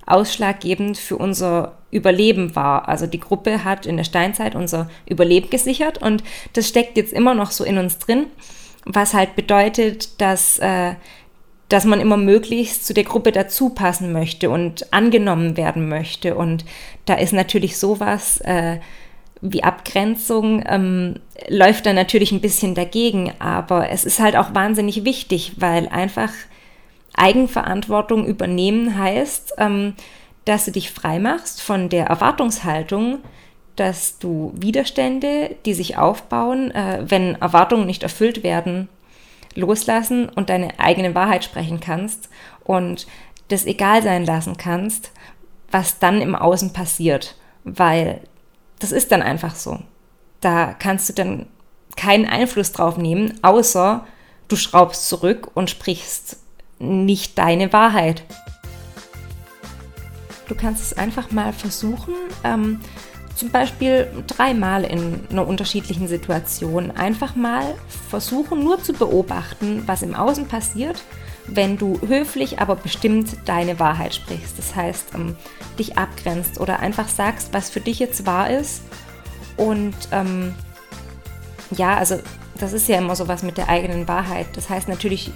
ausschlaggebend 0.06 0.96
für 0.96 1.16
unser 1.16 1.77
Überleben 1.90 2.54
war. 2.54 2.88
Also 2.88 3.06
die 3.06 3.20
Gruppe 3.20 3.64
hat 3.64 3.86
in 3.86 3.96
der 3.96 4.04
Steinzeit 4.04 4.54
unser 4.54 4.90
Überleben 5.06 5.50
gesichert 5.50 5.98
und 5.98 6.22
das 6.52 6.68
steckt 6.68 6.96
jetzt 6.96 7.12
immer 7.12 7.34
noch 7.34 7.50
so 7.50 7.64
in 7.64 7.78
uns 7.78 7.98
drin, 7.98 8.26
was 8.84 9.14
halt 9.14 9.36
bedeutet, 9.36 10.20
dass, 10.20 10.58
äh, 10.58 10.94
dass 11.68 11.84
man 11.84 12.00
immer 12.00 12.16
möglichst 12.16 12.86
zu 12.86 12.94
der 12.94 13.04
Gruppe 13.04 13.32
dazu 13.32 13.70
passen 13.70 14.12
möchte 14.12 14.50
und 14.50 14.92
angenommen 14.92 15.56
werden 15.56 15.88
möchte. 15.88 16.34
Und 16.34 16.64
da 17.06 17.14
ist 17.14 17.32
natürlich 17.32 17.78
sowas 17.78 18.40
äh, 18.42 18.80
wie 19.40 19.62
Abgrenzung, 19.62 20.64
ähm, 20.66 21.20
läuft 21.48 21.86
da 21.86 21.92
natürlich 21.92 22.32
ein 22.32 22.40
bisschen 22.40 22.74
dagegen, 22.74 23.32
aber 23.38 23.90
es 23.90 24.04
ist 24.04 24.18
halt 24.18 24.36
auch 24.36 24.54
wahnsinnig 24.54 25.04
wichtig, 25.04 25.52
weil 25.56 25.88
einfach 25.88 26.30
Eigenverantwortung 27.14 28.26
übernehmen 28.26 28.98
heißt, 28.98 29.54
ähm, 29.58 29.94
dass 30.48 30.64
du 30.64 30.72
dich 30.72 30.90
frei 30.90 31.18
machst 31.18 31.60
von 31.60 31.88
der 31.88 32.06
Erwartungshaltung, 32.06 33.18
dass 33.76 34.18
du 34.18 34.52
Widerstände, 34.56 35.56
die 35.64 35.74
sich 35.74 35.98
aufbauen, 35.98 36.70
äh, 36.70 37.04
wenn 37.06 37.34
Erwartungen 37.36 37.86
nicht 37.86 38.02
erfüllt 38.02 38.42
werden, 38.42 38.88
loslassen 39.54 40.28
und 40.28 40.50
deine 40.50 40.80
eigene 40.80 41.14
Wahrheit 41.14 41.44
sprechen 41.44 41.80
kannst 41.80 42.28
und 42.64 43.06
das 43.48 43.66
egal 43.66 44.02
sein 44.02 44.24
lassen 44.24 44.56
kannst, 44.56 45.12
was 45.70 45.98
dann 45.98 46.20
im 46.20 46.34
Außen 46.34 46.72
passiert, 46.72 47.36
weil 47.64 48.20
das 48.78 48.92
ist 48.92 49.12
dann 49.12 49.22
einfach 49.22 49.54
so. 49.54 49.78
Da 50.40 50.72
kannst 50.72 51.08
du 51.08 51.12
dann 51.12 51.46
keinen 51.96 52.26
Einfluss 52.26 52.72
drauf 52.72 52.96
nehmen, 52.96 53.38
außer 53.42 54.06
du 54.48 54.56
schraubst 54.56 55.08
zurück 55.08 55.50
und 55.54 55.68
sprichst 55.68 56.38
nicht 56.78 57.38
deine 57.38 57.72
Wahrheit. 57.72 58.22
Du 60.48 60.54
kannst 60.54 60.82
es 60.82 60.92
einfach 60.96 61.30
mal 61.30 61.52
versuchen, 61.52 62.14
ähm, 62.42 62.80
zum 63.34 63.50
Beispiel 63.50 64.08
dreimal 64.26 64.82
in 64.82 65.20
einer 65.30 65.46
unterschiedlichen 65.46 66.08
Situation. 66.08 66.90
Einfach 66.90 67.36
mal 67.36 67.74
versuchen, 68.08 68.64
nur 68.64 68.82
zu 68.82 68.92
beobachten, 68.92 69.84
was 69.86 70.02
im 70.02 70.14
Außen 70.14 70.48
passiert, 70.48 71.02
wenn 71.46 71.78
du 71.78 72.00
höflich, 72.06 72.58
aber 72.58 72.74
bestimmt 72.74 73.36
deine 73.44 73.78
Wahrheit 73.78 74.14
sprichst. 74.14 74.58
Das 74.58 74.74
heißt, 74.74 75.14
ähm, 75.14 75.36
dich 75.78 75.96
abgrenzt 75.96 76.58
oder 76.58 76.80
einfach 76.80 77.08
sagst, 77.08 77.52
was 77.52 77.70
für 77.70 77.80
dich 77.80 78.00
jetzt 78.00 78.26
wahr 78.26 78.50
ist. 78.50 78.82
Und 79.56 79.94
ähm, 80.10 80.54
ja, 81.70 81.96
also 81.96 82.18
das 82.58 82.72
ist 82.72 82.88
ja 82.88 82.98
immer 82.98 83.14
so 83.14 83.28
was 83.28 83.42
mit 83.42 83.56
der 83.56 83.68
eigenen 83.68 84.08
Wahrheit. 84.08 84.48
Das 84.54 84.68
heißt 84.68 84.88
natürlich 84.88 85.30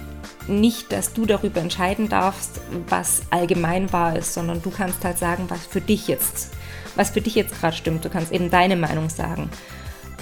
nicht, 0.47 0.91
dass 0.91 1.13
du 1.13 1.25
darüber 1.25 1.61
entscheiden 1.61 2.09
darfst, 2.09 2.61
was 2.89 3.23
allgemein 3.29 3.91
wahr 3.93 4.17
ist, 4.17 4.33
sondern 4.33 4.61
du 4.61 4.71
kannst 4.71 5.03
halt 5.03 5.17
sagen, 5.17 5.45
was 5.49 5.65
für 5.65 5.81
dich 5.81 6.07
jetzt, 6.07 6.53
was 6.95 7.11
für 7.11 7.21
dich 7.21 7.35
jetzt 7.35 7.59
gerade 7.59 7.75
stimmt. 7.75 8.05
Du 8.05 8.09
kannst 8.09 8.31
eben 8.31 8.49
deine 8.49 8.75
Meinung 8.75 9.09
sagen. 9.09 9.49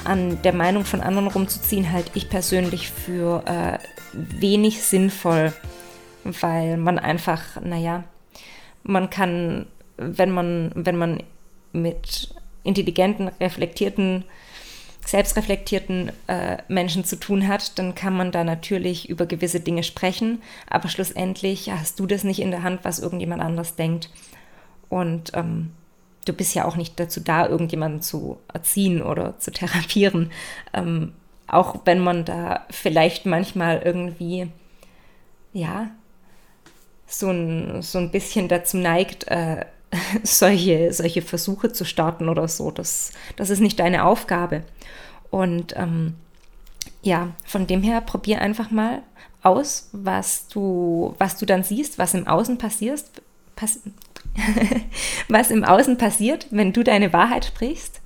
An 0.03 0.41
der 0.41 0.53
Meinung 0.53 0.83
von 0.83 1.01
anderen 1.01 1.27
rumzuziehen, 1.27 1.91
halte 1.91 2.11
ich 2.15 2.29
persönlich 2.29 2.89
für 2.89 3.43
äh, 3.45 3.77
wenig 4.13 4.83
sinnvoll, 4.83 5.53
weil 6.23 6.77
man 6.77 6.97
einfach, 6.97 7.61
naja, 7.61 8.03
man 8.83 9.09
kann, 9.09 9.67
wenn 9.97 10.31
man, 10.31 10.71
wenn 10.75 10.97
man 10.97 11.23
mit 11.71 12.33
intelligenten, 12.63 13.29
reflektierten 13.39 14.23
selbstreflektierten 15.05 16.11
äh, 16.27 16.57
Menschen 16.67 17.03
zu 17.03 17.15
tun 17.15 17.47
hat, 17.47 17.77
dann 17.79 17.95
kann 17.95 18.15
man 18.15 18.31
da 18.31 18.43
natürlich 18.43 19.09
über 19.09 19.25
gewisse 19.25 19.59
Dinge 19.59 19.83
sprechen, 19.83 20.41
aber 20.69 20.89
schlussendlich 20.89 21.71
hast 21.71 21.99
du 21.99 22.05
das 22.05 22.23
nicht 22.23 22.39
in 22.39 22.51
der 22.51 22.63
Hand, 22.63 22.81
was 22.83 22.99
irgendjemand 22.99 23.41
anderes 23.41 23.75
denkt. 23.75 24.09
Und 24.89 25.31
ähm, 25.33 25.71
du 26.25 26.33
bist 26.33 26.53
ja 26.53 26.65
auch 26.65 26.75
nicht 26.75 26.99
dazu 26.99 27.19
da, 27.19 27.47
irgendjemanden 27.47 28.01
zu 28.01 28.37
erziehen 28.53 29.01
oder 29.01 29.37
zu 29.39 29.51
therapieren. 29.51 30.31
Ähm, 30.73 31.13
auch 31.47 31.81
wenn 31.85 31.99
man 31.99 32.23
da 32.23 32.65
vielleicht 32.69 33.25
manchmal 33.25 33.81
irgendwie, 33.83 34.47
ja, 35.53 35.89
so 37.07 37.29
ein, 37.29 37.81
so 37.81 37.97
ein 37.97 38.11
bisschen 38.11 38.47
dazu 38.47 38.77
neigt, 38.77 39.27
äh, 39.27 39.65
solche, 40.23 40.93
solche 40.93 41.21
Versuche 41.21 41.71
zu 41.71 41.85
starten 41.85 42.29
oder 42.29 42.47
so. 42.47 42.71
Das, 42.71 43.11
das 43.35 43.49
ist 43.49 43.59
nicht 43.59 43.79
deine 43.79 44.05
Aufgabe. 44.05 44.63
Und 45.29 45.75
ähm, 45.77 46.15
ja, 47.01 47.29
von 47.45 47.67
dem 47.67 47.83
her 47.83 48.01
probier 48.01 48.41
einfach 48.41 48.71
mal 48.71 49.01
aus, 49.43 49.89
was 49.91 50.47
du, 50.47 51.15
was 51.17 51.37
du 51.37 51.45
dann 51.45 51.63
siehst, 51.63 51.97
was 51.97 52.13
im 52.13 52.27
Außen 52.27 52.57
passiert, 52.57 53.03
pass 53.55 53.79
was 55.27 55.51
im 55.51 55.63
Außen 55.63 55.97
passiert, 55.97 56.47
wenn 56.51 56.73
du 56.73 56.83
deine 56.83 57.11
Wahrheit 57.11 57.45
sprichst. 57.45 58.01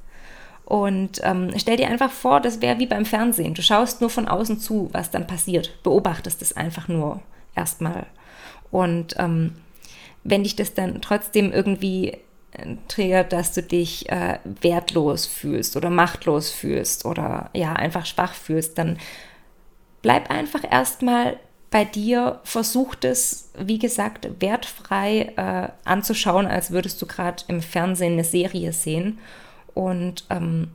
Und 0.63 1.21
ähm, 1.24 1.52
stell 1.58 1.78
dir 1.78 1.89
einfach 1.89 2.10
vor, 2.10 2.41
das 2.41 2.62
wäre 2.62 2.80
wie 2.80 2.88
beim 2.88 3.06
Fernsehen. 3.06 3.54
Du 3.54 3.62
schaust 3.62 4.02
nur 4.02 4.10
von 4.10 4.28
außen 4.28 4.60
zu, 4.60 4.89
was 4.93 5.12
dann 5.12 5.28
passiert. 5.28 5.84
Beobachtest 5.84 6.41
es 6.41 6.58
einfach 6.58 6.88
nur 6.88 7.21
erstmal. 7.56 8.08
Und 8.71 9.15
ähm, 9.19 9.54
wenn 10.25 10.43
dich 10.43 10.57
das 10.57 10.73
dann 10.73 11.01
trotzdem 11.01 11.53
irgendwie 11.53 12.17
äh, 12.51 12.75
triggert, 12.89 13.31
dass 13.31 13.53
du 13.53 13.63
dich 13.63 14.09
äh, 14.09 14.39
wertlos 14.43 15.25
fühlst 15.25 15.77
oder 15.77 15.89
machtlos 15.89 16.51
fühlst 16.51 17.05
oder 17.05 17.49
ja, 17.53 17.73
einfach 17.73 18.05
schwach 18.05 18.33
fühlst, 18.33 18.77
dann 18.77 18.97
bleib 20.01 20.29
einfach 20.29 20.63
erstmal 20.69 21.38
bei 21.69 21.85
dir, 21.85 22.39
versuch 22.43 22.95
es, 23.01 23.51
wie 23.57 23.79
gesagt, 23.79 24.29
wertfrei 24.39 25.33
äh, 25.35 25.69
anzuschauen, 25.88 26.47
als 26.47 26.71
würdest 26.71 27.01
du 27.01 27.05
gerade 27.05 27.43
im 27.47 27.61
Fernsehen 27.61 28.13
eine 28.13 28.23
Serie 28.23 28.71
sehen. 28.73 29.19
Und 29.73 30.25
ähm, 30.29 30.69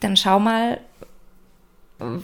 dann 0.00 0.16
schau 0.16 0.40
mal, 0.40 0.80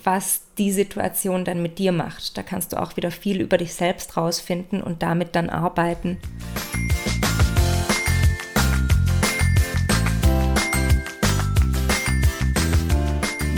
was 0.05 0.43
die 0.59 0.73
Situation 0.73 1.45
dann 1.45 1.63
mit 1.63 1.79
dir 1.79 1.93
macht. 1.93 2.37
Da 2.37 2.43
kannst 2.43 2.73
du 2.73 2.81
auch 2.81 2.97
wieder 2.97 3.11
viel 3.11 3.41
über 3.41 3.59
dich 3.59 3.75
selbst 3.75 4.17
rausfinden 4.17 4.83
und 4.83 5.03
damit 5.03 5.35
dann 5.35 5.51
arbeiten. 5.51 6.19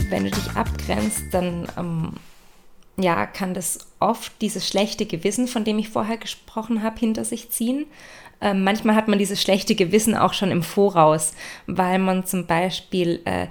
Wenn 0.09 0.25
du 0.25 0.31
dich 0.31 0.51
abgrenzt, 0.55 1.23
dann 1.31 1.67
ähm, 1.77 2.13
ja, 2.97 3.25
kann 3.25 3.53
das 3.53 3.87
oft 3.99 4.33
dieses 4.41 4.67
schlechte 4.67 5.05
Gewissen, 5.05 5.47
von 5.47 5.63
dem 5.63 5.79
ich 5.79 5.89
vorher 5.89 6.17
gesprochen 6.17 6.83
habe, 6.83 6.99
hinter 6.99 7.25
sich 7.25 7.49
ziehen. 7.49 7.85
Ähm, 8.41 8.63
manchmal 8.63 8.95
hat 8.95 9.07
man 9.07 9.19
dieses 9.19 9.41
schlechte 9.41 9.75
Gewissen 9.75 10.15
auch 10.15 10.33
schon 10.33 10.51
im 10.51 10.63
Voraus, 10.63 11.33
weil 11.67 11.99
man 11.99 12.25
zum 12.25 12.47
Beispiel 12.47 13.21
äh, 13.25 13.47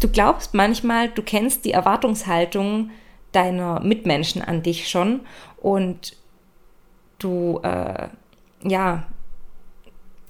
du 0.00 0.08
glaubst 0.08 0.54
manchmal, 0.54 1.08
du 1.08 1.22
kennst 1.22 1.64
die 1.64 1.72
Erwartungshaltung 1.72 2.90
deiner 3.32 3.80
Mitmenschen 3.80 4.42
an 4.42 4.62
dich 4.62 4.88
schon 4.88 5.20
und 5.56 6.16
du, 7.18 7.60
äh, 7.62 8.08
ja, 8.62 9.06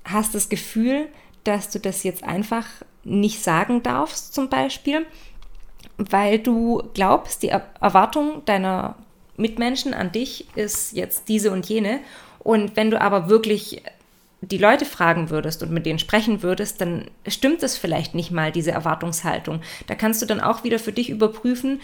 hast 0.05 0.35
das 0.35 0.48
Gefühl, 0.48 1.09
dass 1.44 1.70
du 1.70 1.79
das 1.79 2.02
jetzt 2.02 2.24
einfach 2.24 2.66
nicht 3.05 3.42
sagen 3.42 3.83
darfst, 3.83 4.35
zum 4.35 4.48
Beispiel, 4.48 5.07
weil 5.96 6.38
du 6.38 6.83
glaubst, 6.94 7.42
die 7.42 7.48
Erwartung 7.48 8.44
deiner 8.44 8.96
Mitmenschen 9.37 9.94
an 9.94 10.12
dich 10.12 10.46
ist 10.57 10.92
jetzt 10.92 11.29
diese 11.29 11.50
und 11.50 11.68
jene. 11.68 12.00
Und 12.38 12.76
wenn 12.76 12.90
du 12.90 13.00
aber 13.00 13.29
wirklich 13.29 13.83
die 14.42 14.59
Leute 14.59 14.85
fragen 14.85 15.31
würdest 15.31 15.62
und 15.62 15.72
mit 15.72 15.87
denen 15.87 15.99
sprechen 15.99 16.42
würdest, 16.42 16.81
dann 16.81 17.11
stimmt 17.27 17.62
es 17.62 17.77
vielleicht 17.77 18.14
nicht 18.14 18.31
mal, 18.31 18.53
diese 18.53 18.70
Erwartungshaltung. 18.70 19.61
Da 19.87 19.94
kannst 19.94 20.20
du 20.22 20.27
dann 20.27 20.40
auch 20.40 20.62
wieder 20.62 20.79
für 20.79 20.92
dich 20.92 21.09
überprüfen, 21.09 21.81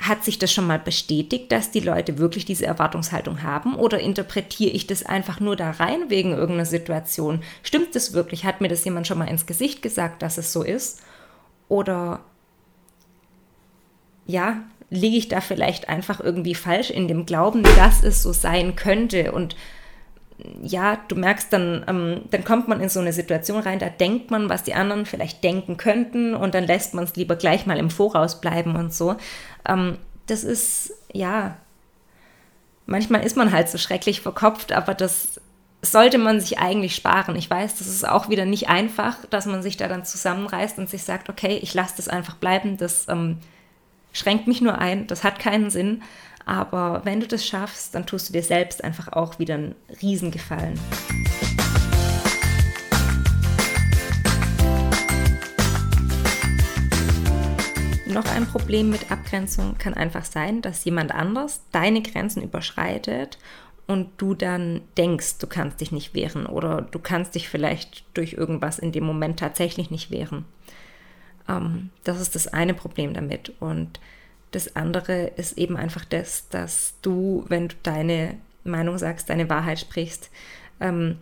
hat 0.00 0.24
sich 0.24 0.38
das 0.38 0.50
schon 0.50 0.66
mal 0.66 0.78
bestätigt, 0.78 1.52
dass 1.52 1.70
die 1.70 1.80
Leute 1.80 2.16
wirklich 2.16 2.46
diese 2.46 2.64
Erwartungshaltung 2.64 3.42
haben 3.42 3.74
oder 3.74 4.00
interpretiere 4.00 4.70
ich 4.70 4.86
das 4.86 5.04
einfach 5.04 5.40
nur 5.40 5.56
da 5.56 5.72
rein 5.72 6.08
wegen 6.08 6.30
irgendeiner 6.30 6.64
Situation? 6.64 7.42
Stimmt 7.62 7.94
das 7.94 8.14
wirklich? 8.14 8.46
Hat 8.46 8.62
mir 8.62 8.68
das 8.68 8.84
jemand 8.84 9.06
schon 9.06 9.18
mal 9.18 9.28
ins 9.28 9.44
Gesicht 9.44 9.82
gesagt, 9.82 10.22
dass 10.22 10.38
es 10.38 10.54
so 10.54 10.62
ist? 10.62 11.02
Oder 11.68 12.20
ja, 14.26 14.62
liege 14.88 15.18
ich 15.18 15.28
da 15.28 15.42
vielleicht 15.42 15.90
einfach 15.90 16.18
irgendwie 16.18 16.54
falsch 16.54 16.90
in 16.90 17.06
dem 17.06 17.26
Glauben, 17.26 17.62
dass 17.62 18.02
es 18.02 18.22
so 18.22 18.32
sein 18.32 18.76
könnte 18.76 19.32
und 19.32 19.54
ja, 20.62 20.98
du 21.08 21.16
merkst 21.16 21.52
dann, 21.52 21.84
ähm, 21.88 22.22
dann 22.30 22.44
kommt 22.44 22.68
man 22.68 22.80
in 22.80 22.88
so 22.88 23.00
eine 23.00 23.12
Situation 23.12 23.60
rein, 23.60 23.78
da 23.78 23.88
denkt 23.88 24.30
man, 24.30 24.48
was 24.48 24.62
die 24.62 24.74
anderen 24.74 25.06
vielleicht 25.06 25.42
denken 25.44 25.76
könnten 25.76 26.34
und 26.34 26.54
dann 26.54 26.64
lässt 26.64 26.94
man 26.94 27.04
es 27.04 27.16
lieber 27.16 27.36
gleich 27.36 27.66
mal 27.66 27.78
im 27.78 27.90
Voraus 27.90 28.40
bleiben 28.40 28.76
und 28.76 28.92
so. 28.92 29.16
Ähm, 29.68 29.98
das 30.26 30.44
ist, 30.44 30.92
ja, 31.12 31.56
manchmal 32.86 33.24
ist 33.24 33.36
man 33.36 33.52
halt 33.52 33.68
so 33.68 33.78
schrecklich 33.78 34.20
verkopft, 34.20 34.72
aber 34.72 34.94
das 34.94 35.40
sollte 35.82 36.18
man 36.18 36.40
sich 36.40 36.58
eigentlich 36.58 36.94
sparen. 36.94 37.36
Ich 37.36 37.48
weiß, 37.48 37.76
das 37.76 37.86
ist 37.86 38.06
auch 38.06 38.28
wieder 38.28 38.44
nicht 38.44 38.68
einfach, 38.68 39.16
dass 39.30 39.46
man 39.46 39.62
sich 39.62 39.76
da 39.76 39.88
dann 39.88 40.04
zusammenreißt 40.04 40.78
und 40.78 40.90
sich 40.90 41.02
sagt, 41.04 41.28
okay, 41.28 41.58
ich 41.62 41.72
lasse 41.74 41.94
das 41.96 42.08
einfach 42.08 42.36
bleiben, 42.36 42.76
das 42.76 43.08
ähm, 43.08 43.38
schränkt 44.12 44.46
mich 44.46 44.60
nur 44.60 44.78
ein, 44.78 45.06
das 45.06 45.24
hat 45.24 45.38
keinen 45.38 45.70
Sinn. 45.70 46.02
Aber 46.50 47.02
wenn 47.04 47.20
du 47.20 47.28
das 47.28 47.46
schaffst, 47.46 47.94
dann 47.94 48.06
tust 48.06 48.28
du 48.28 48.32
dir 48.32 48.42
selbst 48.42 48.82
einfach 48.82 49.12
auch 49.12 49.38
wieder 49.38 49.54
einen 49.54 49.76
Riesengefallen. 50.02 50.74
Noch 58.08 58.26
ein 58.34 58.46
Problem 58.46 58.90
mit 58.90 59.12
Abgrenzung 59.12 59.78
kann 59.78 59.94
einfach 59.94 60.24
sein, 60.24 60.60
dass 60.60 60.84
jemand 60.84 61.14
anders 61.14 61.62
deine 61.70 62.02
Grenzen 62.02 62.42
überschreitet 62.42 63.38
und 63.86 64.08
du 64.16 64.34
dann 64.34 64.80
denkst, 64.98 65.38
du 65.38 65.46
kannst 65.46 65.80
dich 65.80 65.92
nicht 65.92 66.14
wehren 66.14 66.46
oder 66.46 66.82
du 66.82 66.98
kannst 66.98 67.36
dich 67.36 67.48
vielleicht 67.48 68.04
durch 68.14 68.32
irgendwas 68.32 68.80
in 68.80 68.90
dem 68.90 69.04
Moment 69.04 69.38
tatsächlich 69.38 69.92
nicht 69.92 70.10
wehren. 70.10 70.46
Ähm, 71.48 71.90
das 72.02 72.20
ist 72.20 72.34
das 72.34 72.48
eine 72.48 72.74
Problem 72.74 73.14
damit. 73.14 73.52
Und 73.60 74.00
das 74.50 74.74
andere 74.76 75.28
ist 75.36 75.58
eben 75.58 75.76
einfach 75.76 76.04
das, 76.04 76.48
dass 76.48 76.94
du, 77.02 77.44
wenn 77.48 77.68
du 77.68 77.76
deine 77.82 78.36
Meinung 78.64 78.98
sagst, 78.98 79.30
deine 79.30 79.48
Wahrheit 79.48 79.78
sprichst, 79.78 80.30
ähm, 80.80 81.18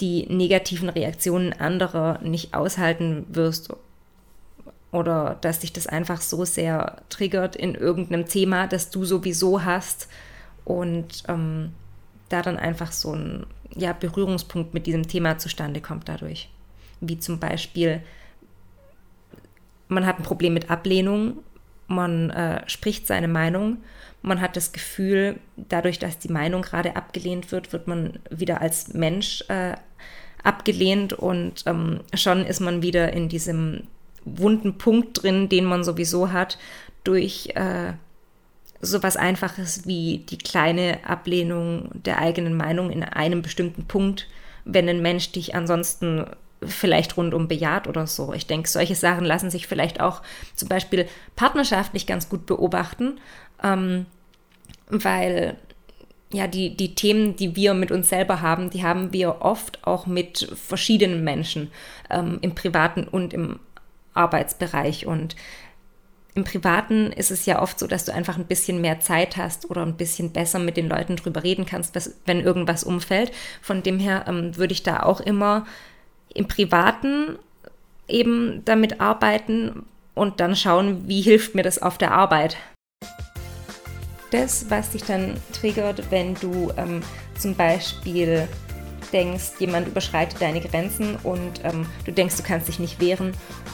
die 0.00 0.26
negativen 0.28 0.88
Reaktionen 0.88 1.52
anderer 1.52 2.20
nicht 2.22 2.54
aushalten 2.54 3.26
wirst 3.28 3.72
oder 4.92 5.38
dass 5.40 5.60
dich 5.60 5.72
das 5.72 5.86
einfach 5.86 6.20
so 6.20 6.44
sehr 6.44 7.02
triggert 7.08 7.54
in 7.56 7.74
irgendeinem 7.74 8.26
Thema, 8.26 8.66
das 8.66 8.90
du 8.90 9.04
sowieso 9.04 9.64
hast 9.64 10.08
und 10.64 11.24
ähm, 11.28 11.72
da 12.28 12.42
dann 12.42 12.56
einfach 12.56 12.92
so 12.92 13.14
ein 13.14 13.46
ja, 13.76 13.92
Berührungspunkt 13.92 14.74
mit 14.74 14.86
diesem 14.86 15.06
Thema 15.06 15.38
zustande 15.38 15.80
kommt 15.80 16.08
dadurch. 16.08 16.48
Wie 17.00 17.18
zum 17.18 17.38
Beispiel, 17.38 18.02
man 19.88 20.06
hat 20.06 20.18
ein 20.18 20.24
Problem 20.24 20.54
mit 20.54 20.70
Ablehnung 20.70 21.38
man 21.90 22.30
äh, 22.30 22.62
spricht 22.68 23.06
seine 23.06 23.28
Meinung, 23.28 23.78
man 24.22 24.40
hat 24.40 24.56
das 24.56 24.72
Gefühl, 24.72 25.40
dadurch, 25.56 25.98
dass 25.98 26.18
die 26.18 26.32
Meinung 26.32 26.62
gerade 26.62 26.96
abgelehnt 26.96 27.52
wird, 27.52 27.72
wird 27.72 27.86
man 27.86 28.18
wieder 28.30 28.60
als 28.60 28.92
Mensch 28.94 29.44
äh, 29.48 29.74
abgelehnt 30.42 31.12
und 31.12 31.64
ähm, 31.66 32.00
schon 32.14 32.44
ist 32.44 32.60
man 32.60 32.82
wieder 32.82 33.12
in 33.12 33.28
diesem 33.28 33.84
wunden 34.24 34.78
Punkt 34.78 35.22
drin, 35.22 35.48
den 35.48 35.64
man 35.64 35.84
sowieso 35.84 36.32
hat, 36.32 36.58
durch 37.04 37.50
äh, 37.54 37.94
sowas 38.80 39.16
Einfaches 39.16 39.86
wie 39.86 40.18
die 40.28 40.38
kleine 40.38 40.98
Ablehnung 41.04 41.90
der 41.94 42.18
eigenen 42.18 42.56
Meinung 42.56 42.90
in 42.90 43.02
einem 43.02 43.42
bestimmten 43.42 43.84
Punkt, 43.84 44.28
wenn 44.64 44.88
ein 44.88 45.02
Mensch 45.02 45.32
dich 45.32 45.54
ansonsten 45.54 46.26
vielleicht 46.62 47.16
rundum 47.16 47.48
bejaht 47.48 47.88
oder 47.88 48.06
so. 48.06 48.32
Ich 48.32 48.46
denke, 48.46 48.68
solche 48.68 48.94
Sachen 48.94 49.24
lassen 49.24 49.50
sich 49.50 49.66
vielleicht 49.66 50.00
auch 50.00 50.22
zum 50.54 50.68
Beispiel 50.68 51.08
partnerschaftlich 51.36 52.06
ganz 52.06 52.28
gut 52.28 52.46
beobachten, 52.46 53.18
ähm, 53.62 54.06
weil 54.88 55.56
ja, 56.32 56.46
die, 56.46 56.76
die 56.76 56.94
Themen, 56.94 57.34
die 57.34 57.56
wir 57.56 57.74
mit 57.74 57.90
uns 57.90 58.08
selber 58.08 58.40
haben, 58.40 58.70
die 58.70 58.84
haben 58.84 59.12
wir 59.12 59.42
oft 59.42 59.84
auch 59.84 60.06
mit 60.06 60.48
verschiedenen 60.54 61.24
Menschen 61.24 61.72
ähm, 62.08 62.38
im 62.40 62.54
privaten 62.54 63.04
und 63.04 63.34
im 63.34 63.58
Arbeitsbereich. 64.14 65.06
Und 65.06 65.34
im 66.34 66.44
Privaten 66.44 67.10
ist 67.10 67.32
es 67.32 67.46
ja 67.46 67.60
oft 67.60 67.80
so, 67.80 67.88
dass 67.88 68.04
du 68.04 68.14
einfach 68.14 68.38
ein 68.38 68.46
bisschen 68.46 68.80
mehr 68.80 69.00
Zeit 69.00 69.36
hast 69.36 69.68
oder 69.70 69.82
ein 69.82 69.96
bisschen 69.96 70.32
besser 70.32 70.60
mit 70.60 70.76
den 70.76 70.88
Leuten 70.88 71.16
drüber 71.16 71.42
reden 71.42 71.66
kannst, 71.66 71.96
was, 71.96 72.14
wenn 72.26 72.40
irgendwas 72.40 72.84
umfällt. 72.84 73.32
Von 73.60 73.82
dem 73.82 73.98
her 73.98 74.26
ähm, 74.28 74.56
würde 74.56 74.72
ich 74.72 74.84
da 74.84 75.02
auch 75.02 75.20
immer 75.20 75.66
im 76.34 76.48
Privaten 76.48 77.38
eben 78.08 78.62
damit 78.64 79.00
arbeiten 79.00 79.86
und 80.14 80.40
dann 80.40 80.56
schauen, 80.56 81.08
wie 81.08 81.22
hilft 81.22 81.54
mir 81.54 81.62
das 81.62 81.80
auf 81.80 81.98
der 81.98 82.12
Arbeit. 82.12 82.56
Das, 84.30 84.70
was 84.70 84.90
dich 84.90 85.02
dann 85.02 85.34
triggert, 85.52 86.10
wenn 86.10 86.34
du 86.34 86.72
ähm, 86.76 87.02
zum 87.36 87.54
Beispiel 87.54 88.48
denkst, 89.12 89.52
jemand 89.58 89.88
überschreitet 89.88 90.40
deine 90.40 90.60
Grenzen 90.60 91.16
und 91.22 91.64
ähm, 91.64 91.86
du 92.04 92.12
denkst, 92.12 92.36
du 92.36 92.42
kannst 92.42 92.68
dich 92.68 92.78
nicht 92.78 93.00
wehren 93.00 93.32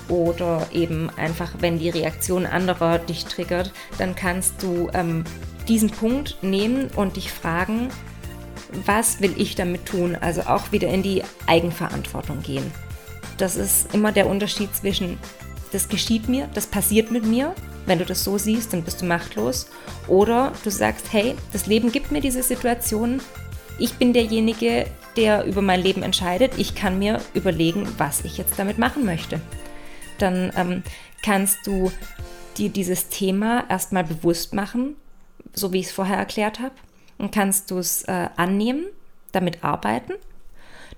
oder 0.09 0.67
eben 0.73 1.11
einfach, 1.17 1.53
wenn 1.59 1.79
die 1.79 1.91
Reaktion 1.91 2.47
anderer 2.47 2.99
dich 2.99 3.27
triggert, 3.27 3.73
dann 3.99 4.15
kannst 4.15 4.63
du 4.63 4.89
ähm, 4.95 5.25
diesen 5.69 5.91
Punkt 5.91 6.39
nehmen 6.43 6.89
und 6.97 7.17
dich 7.17 7.33
fragen, 7.33 7.89
was 8.85 9.21
will 9.21 9.35
ich 9.37 9.55
damit 9.55 9.87
tun? 9.87 10.17
Also 10.21 10.43
auch 10.43 10.73
wieder 10.73 10.89
in 10.89 11.03
die 11.03 11.23
Eigenverantwortung 11.47 12.43
gehen. 12.43 12.71
Das 13.39 13.57
ist 13.57 13.93
immer 13.95 14.13
der 14.13 14.27
Unterschied 14.27 14.75
zwischen, 14.75 15.19
das 15.73 15.89
geschieht 15.89 16.29
mir, 16.29 16.49
das 16.55 16.67
passiert 16.67 17.11
mit 17.11 17.25
mir. 17.25 17.55
Wenn 17.87 17.99
du 17.99 18.05
das 18.05 18.25
so 18.25 18.39
siehst, 18.39 18.73
dann 18.73 18.83
bist 18.83 19.03
du 19.03 19.07
machtlos. 19.07 19.69
Oder 20.09 20.53
du 20.65 20.71
sagst, 20.71 21.13
hey, 21.13 21.35
das 21.53 21.67
Leben 21.67 21.93
gibt 21.93 22.11
mir 22.11 22.21
diese 22.21 22.43
Situation. 22.43 23.21
Ich 23.79 23.95
bin 23.95 24.13
derjenige, 24.13 24.87
der 25.17 25.45
über 25.45 25.63
mein 25.63 25.83
Leben 25.83 26.03
entscheidet. 26.03 26.53
Ich 26.57 26.75
kann 26.75 26.99
mir 26.99 27.21
überlegen, 27.35 27.87
was 27.99 28.25
ich 28.25 28.39
jetzt 28.39 28.59
damit 28.59 28.79
machen 28.79 29.05
möchte. 29.05 29.41
Dann 30.19 30.53
ähm, 30.57 30.83
kannst 31.23 31.67
du 31.67 31.93
dir 32.57 32.71
dieses 32.71 33.09
Thema 33.09 33.65
erstmal 33.69 34.05
bewusst 34.05 34.55
machen, 34.55 34.97
so 35.53 35.73
wie 35.73 35.81
ich 35.81 35.87
es 35.87 35.93
vorher 35.93 36.17
erklärt 36.17 36.59
habe. 36.61 36.75
Dann 37.19 37.31
kannst 37.31 37.71
du 37.71 37.79
es 37.79 38.03
äh, 38.05 38.29
annehmen, 38.37 38.87
damit 39.33 39.65
arbeiten. 39.65 40.13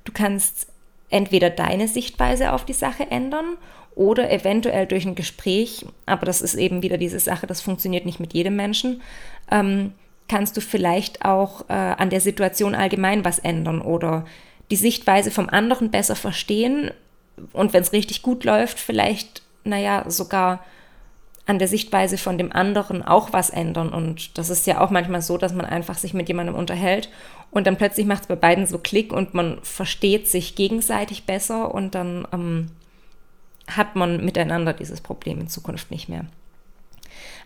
Du 0.05 0.13
kannst 0.13 0.69
entweder 1.11 1.51
deine 1.51 1.89
Sichtweise 1.89 2.53
auf 2.53 2.65
die 2.65 2.73
Sache 2.73 3.11
ändern 3.11 3.57
oder 3.95 4.31
eventuell 4.31 4.87
durch 4.87 5.07
ein 5.07 5.15
Gespräch, 5.15 5.85
aber 6.07 6.27
das 6.27 6.41
ist 6.41 6.55
eben 6.55 6.83
wieder 6.83 6.99
diese 6.99 7.19
Sache, 7.19 7.47
das 7.47 7.61
funktioniert 7.61 8.07
nicht 8.07 8.21
mit 8.21 8.33
jedem 8.33 8.57
Menschen, 8.57 9.03
ähm, 9.51 9.93
kannst 10.29 10.57
du 10.57 10.61
vielleicht 10.61 11.25
auch 11.25 11.69
äh, 11.69 11.73
an 11.73 12.11
der 12.11 12.21
Situation 12.21 12.75
allgemein 12.75 13.25
was 13.25 13.39
ändern 13.39 13.81
oder 13.81 14.25
die 14.71 14.77
Sichtweise 14.77 15.31
vom 15.31 15.49
anderen 15.49 15.91
besser 15.91 16.15
verstehen 16.15 16.91
und 17.53 17.73
wenn 17.73 17.83
es 17.83 17.93
richtig 17.93 18.23
gut 18.23 18.45
läuft, 18.45 18.79
vielleicht, 18.79 19.43
naja, 19.65 20.05
sogar 20.09 20.65
an 21.49 21.59
der 21.59 21.67
Sichtweise 21.67 22.19
von 22.19 22.37
dem 22.37 22.53
anderen 22.53 23.03
auch 23.03 23.33
was 23.33 23.49
ändern. 23.49 23.89
Und 23.89 24.37
das 24.37 24.51
ist 24.51 24.67
ja 24.67 24.81
auch 24.83 24.91
manchmal 24.91 25.23
so, 25.23 25.39
dass 25.39 25.55
man 25.55 25.65
einfach 25.65 25.97
sich 25.97 26.13
mit 26.13 26.29
jemandem 26.29 26.55
unterhält 26.55 27.09
und 27.51 27.67
dann 27.67 27.79
plötzlich 27.79 28.07
macht 28.07 28.23
es 28.23 28.29
bei 28.29 28.37
beiden 28.37 28.67
so 28.67 28.79
Klick 28.79 29.13
und 29.15 29.33
man 29.33 29.59
versteht 29.63 30.29
sich 30.29 30.55
gegenseitig 30.57 31.25
besser 31.25 31.75
und 31.75 31.95
dann 31.95 32.29
ähm, 32.33 32.71
hat 33.67 33.97
man 33.97 34.23
miteinander 34.23 34.75
dieses 34.75 35.01
Problem 35.01 35.41
in 35.41 35.49
Zukunft 35.49 35.91
nicht 35.91 36.11
mehr. 36.11 36.27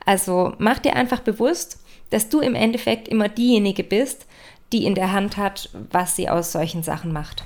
Also 0.05 0.55
mach 0.59 0.81
dir 0.81 0.97
einfach 0.97 1.21
bewusst, 1.21 1.79
dass 2.11 2.29
du 2.29 2.41
im 2.41 2.57
Endeffekt 2.57 3.07
immer 3.07 3.29
diejenige 3.29 3.85
bist, 3.85 4.27
die 4.73 4.85
in 4.85 4.97
der 4.97 5.12
Hand 5.12 5.37
hat, 5.37 5.71
was 5.93 6.17
sie 6.17 6.29
aus 6.29 6.51
solchen 6.51 6.83
Sachen 6.83 7.12
macht. 7.12 7.45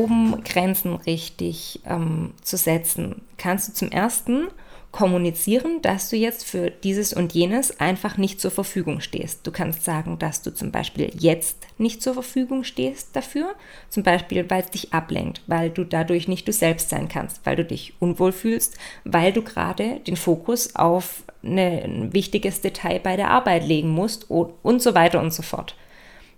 Um 0.00 0.42
Grenzen 0.44 0.94
richtig 0.94 1.80
ähm, 1.84 2.32
zu 2.42 2.56
setzen, 2.56 3.20
kannst 3.36 3.68
du 3.68 3.72
zum 3.74 3.90
ersten 3.90 4.48
kommunizieren, 4.92 5.82
dass 5.82 6.08
du 6.08 6.16
jetzt 6.16 6.44
für 6.44 6.70
dieses 6.70 7.12
und 7.12 7.32
jenes 7.32 7.78
einfach 7.78 8.16
nicht 8.16 8.40
zur 8.40 8.50
Verfügung 8.50 9.00
stehst. 9.00 9.46
Du 9.46 9.52
kannst 9.52 9.84
sagen, 9.84 10.18
dass 10.18 10.42
du 10.42 10.52
zum 10.52 10.72
Beispiel 10.72 11.12
jetzt 11.16 11.58
nicht 11.78 12.02
zur 12.02 12.14
Verfügung 12.14 12.64
stehst 12.64 13.14
dafür, 13.14 13.54
zum 13.88 14.02
Beispiel, 14.02 14.48
weil 14.50 14.62
es 14.62 14.70
dich 14.70 14.92
ablenkt, 14.92 15.42
weil 15.46 15.70
du 15.70 15.84
dadurch 15.84 16.26
nicht 16.26 16.48
du 16.48 16.52
selbst 16.52 16.88
sein 16.88 17.08
kannst, 17.08 17.44
weil 17.46 17.56
du 17.56 17.64
dich 17.64 17.94
unwohl 18.00 18.32
fühlst, 18.32 18.78
weil 19.04 19.32
du 19.32 19.42
gerade 19.42 20.00
den 20.00 20.16
Fokus 20.16 20.74
auf 20.74 21.22
eine, 21.44 21.82
ein 21.84 22.12
wichtiges 22.12 22.60
Detail 22.60 22.98
bei 22.98 23.16
der 23.16 23.30
Arbeit 23.30 23.66
legen 23.66 23.90
musst 23.90 24.28
und, 24.28 24.54
und 24.62 24.82
so 24.82 24.94
weiter 24.94 25.20
und 25.20 25.32
so 25.32 25.42
fort. 25.42 25.76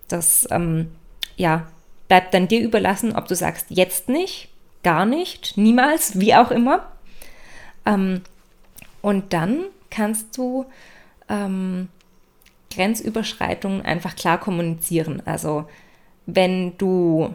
Das, 0.09 0.47
ähm, 0.51 0.89
ja, 1.37 1.69
bleibt 2.13 2.35
dann 2.35 2.47
dir 2.47 2.61
überlassen, 2.61 3.17
ob 3.17 3.27
du 3.27 3.35
sagst, 3.35 3.69
jetzt 3.71 4.11
nicht, 4.11 4.51
gar 4.83 5.07
nicht, 5.07 5.57
niemals, 5.57 6.21
wie 6.21 6.35
auch 6.35 6.51
immer. 6.51 6.87
Ähm, 7.87 8.21
und 9.01 9.33
dann 9.33 9.65
kannst 9.89 10.37
du 10.37 10.67
ähm, 11.31 11.89
Grenzüberschreitungen 12.71 13.81
einfach 13.81 14.15
klar 14.15 14.39
kommunizieren. 14.39 15.23
Also 15.25 15.65
wenn 16.27 16.77
du 16.77 17.33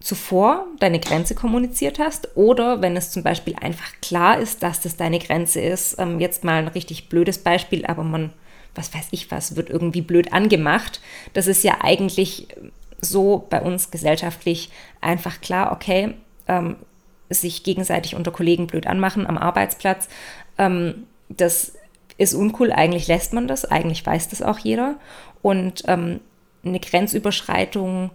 zuvor 0.00 0.64
deine 0.78 0.98
Grenze 0.98 1.34
kommuniziert 1.34 1.98
hast 1.98 2.34
oder 2.38 2.80
wenn 2.80 2.96
es 2.96 3.10
zum 3.10 3.22
Beispiel 3.22 3.54
einfach 3.60 3.92
klar 4.00 4.38
ist, 4.38 4.62
dass 4.62 4.80
das 4.80 4.96
deine 4.96 5.18
Grenze 5.18 5.60
ist. 5.60 5.98
Ähm, 5.98 6.20
jetzt 6.20 6.42
mal 6.42 6.54
ein 6.54 6.68
richtig 6.68 7.10
blödes 7.10 7.36
Beispiel, 7.36 7.84
aber 7.84 8.02
man, 8.02 8.32
was 8.74 8.94
weiß 8.94 9.08
ich 9.10 9.30
was, 9.30 9.56
wird 9.56 9.68
irgendwie 9.68 10.00
blöd 10.00 10.32
angemacht. 10.32 11.02
Das 11.34 11.48
ist 11.48 11.62
ja 11.64 11.80
eigentlich 11.82 12.48
so 13.00 13.46
bei 13.50 13.60
uns 13.60 13.90
gesellschaftlich 13.90 14.70
einfach 15.00 15.40
klar, 15.40 15.72
okay, 15.72 16.14
ähm, 16.48 16.76
sich 17.28 17.62
gegenseitig 17.62 18.16
unter 18.16 18.32
Kollegen 18.32 18.66
blöd 18.66 18.86
anmachen 18.86 19.26
am 19.26 19.38
Arbeitsplatz, 19.38 20.08
ähm, 20.58 21.06
das 21.28 21.74
ist 22.18 22.34
uncool, 22.34 22.72
eigentlich 22.72 23.08
lässt 23.08 23.32
man 23.32 23.48
das, 23.48 23.64
eigentlich 23.64 24.04
weiß 24.04 24.28
das 24.28 24.42
auch 24.42 24.58
jeder. 24.58 24.96
Und 25.42 25.84
ähm, 25.86 26.20
eine 26.64 26.80
Grenzüberschreitung 26.80 28.10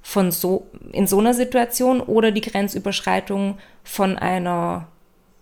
von 0.00 0.32
so, 0.32 0.66
in 0.92 1.06
so 1.06 1.18
einer 1.18 1.34
Situation 1.34 2.00
oder 2.00 2.32
die 2.32 2.40
Grenzüberschreitung 2.40 3.58
von 3.84 4.16
einer, 4.18 4.88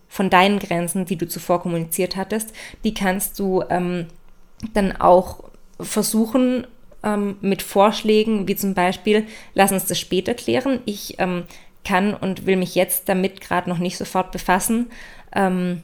von 0.09 0.29
deinen 0.29 0.59
Grenzen, 0.59 1.05
die 1.05 1.15
du 1.15 1.27
zuvor 1.27 1.61
kommuniziert 1.61 2.15
hattest, 2.15 2.53
die 2.83 2.93
kannst 2.93 3.39
du 3.39 3.63
ähm, 3.69 4.07
dann 4.73 4.95
auch 4.97 5.45
versuchen 5.79 6.67
ähm, 7.03 7.37
mit 7.41 7.61
Vorschlägen, 7.61 8.47
wie 8.47 8.55
zum 8.55 8.73
Beispiel, 8.73 9.25
lass 9.53 9.71
uns 9.71 9.85
das 9.85 9.99
später 9.99 10.33
klären. 10.33 10.79
Ich 10.85 11.15
ähm, 11.19 11.43
kann 11.83 12.13
und 12.13 12.45
will 12.45 12.57
mich 12.57 12.75
jetzt 12.75 13.09
damit 13.09 13.41
gerade 13.41 13.69
noch 13.69 13.79
nicht 13.79 13.97
sofort 13.97 14.31
befassen. 14.31 14.91
Ähm, 15.33 15.81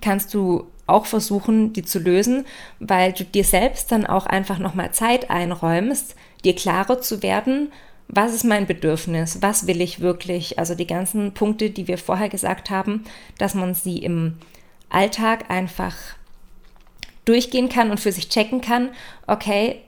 kannst 0.00 0.34
du 0.34 0.66
auch 0.86 1.06
versuchen, 1.06 1.72
die 1.72 1.82
zu 1.82 1.98
lösen, 1.98 2.46
weil 2.78 3.12
du 3.12 3.24
dir 3.24 3.44
selbst 3.44 3.90
dann 3.90 4.06
auch 4.06 4.26
einfach 4.26 4.58
nochmal 4.58 4.92
Zeit 4.92 5.30
einräumst, 5.30 6.14
dir 6.44 6.54
klarer 6.54 7.00
zu 7.00 7.22
werden, 7.22 7.72
was 8.08 8.34
ist 8.34 8.44
mein 8.44 8.66
Bedürfnis, 8.66 9.42
was 9.42 9.66
will 9.66 9.80
ich 9.80 10.00
wirklich, 10.00 10.60
also 10.60 10.76
die 10.76 10.86
ganzen 10.86 11.34
Punkte, 11.34 11.70
die 11.70 11.88
wir 11.88 11.98
vorher 11.98 12.28
gesagt 12.28 12.70
haben, 12.70 13.04
dass 13.38 13.54
man 13.54 13.74
sie 13.74 13.98
im 13.98 14.36
Alltag 14.88 15.50
einfach 15.50 15.96
durchgehen 17.24 17.68
kann 17.68 17.90
und 17.90 17.98
für 17.98 18.12
sich 18.12 18.28
checken 18.28 18.60
kann, 18.60 18.90
okay, 19.26 19.80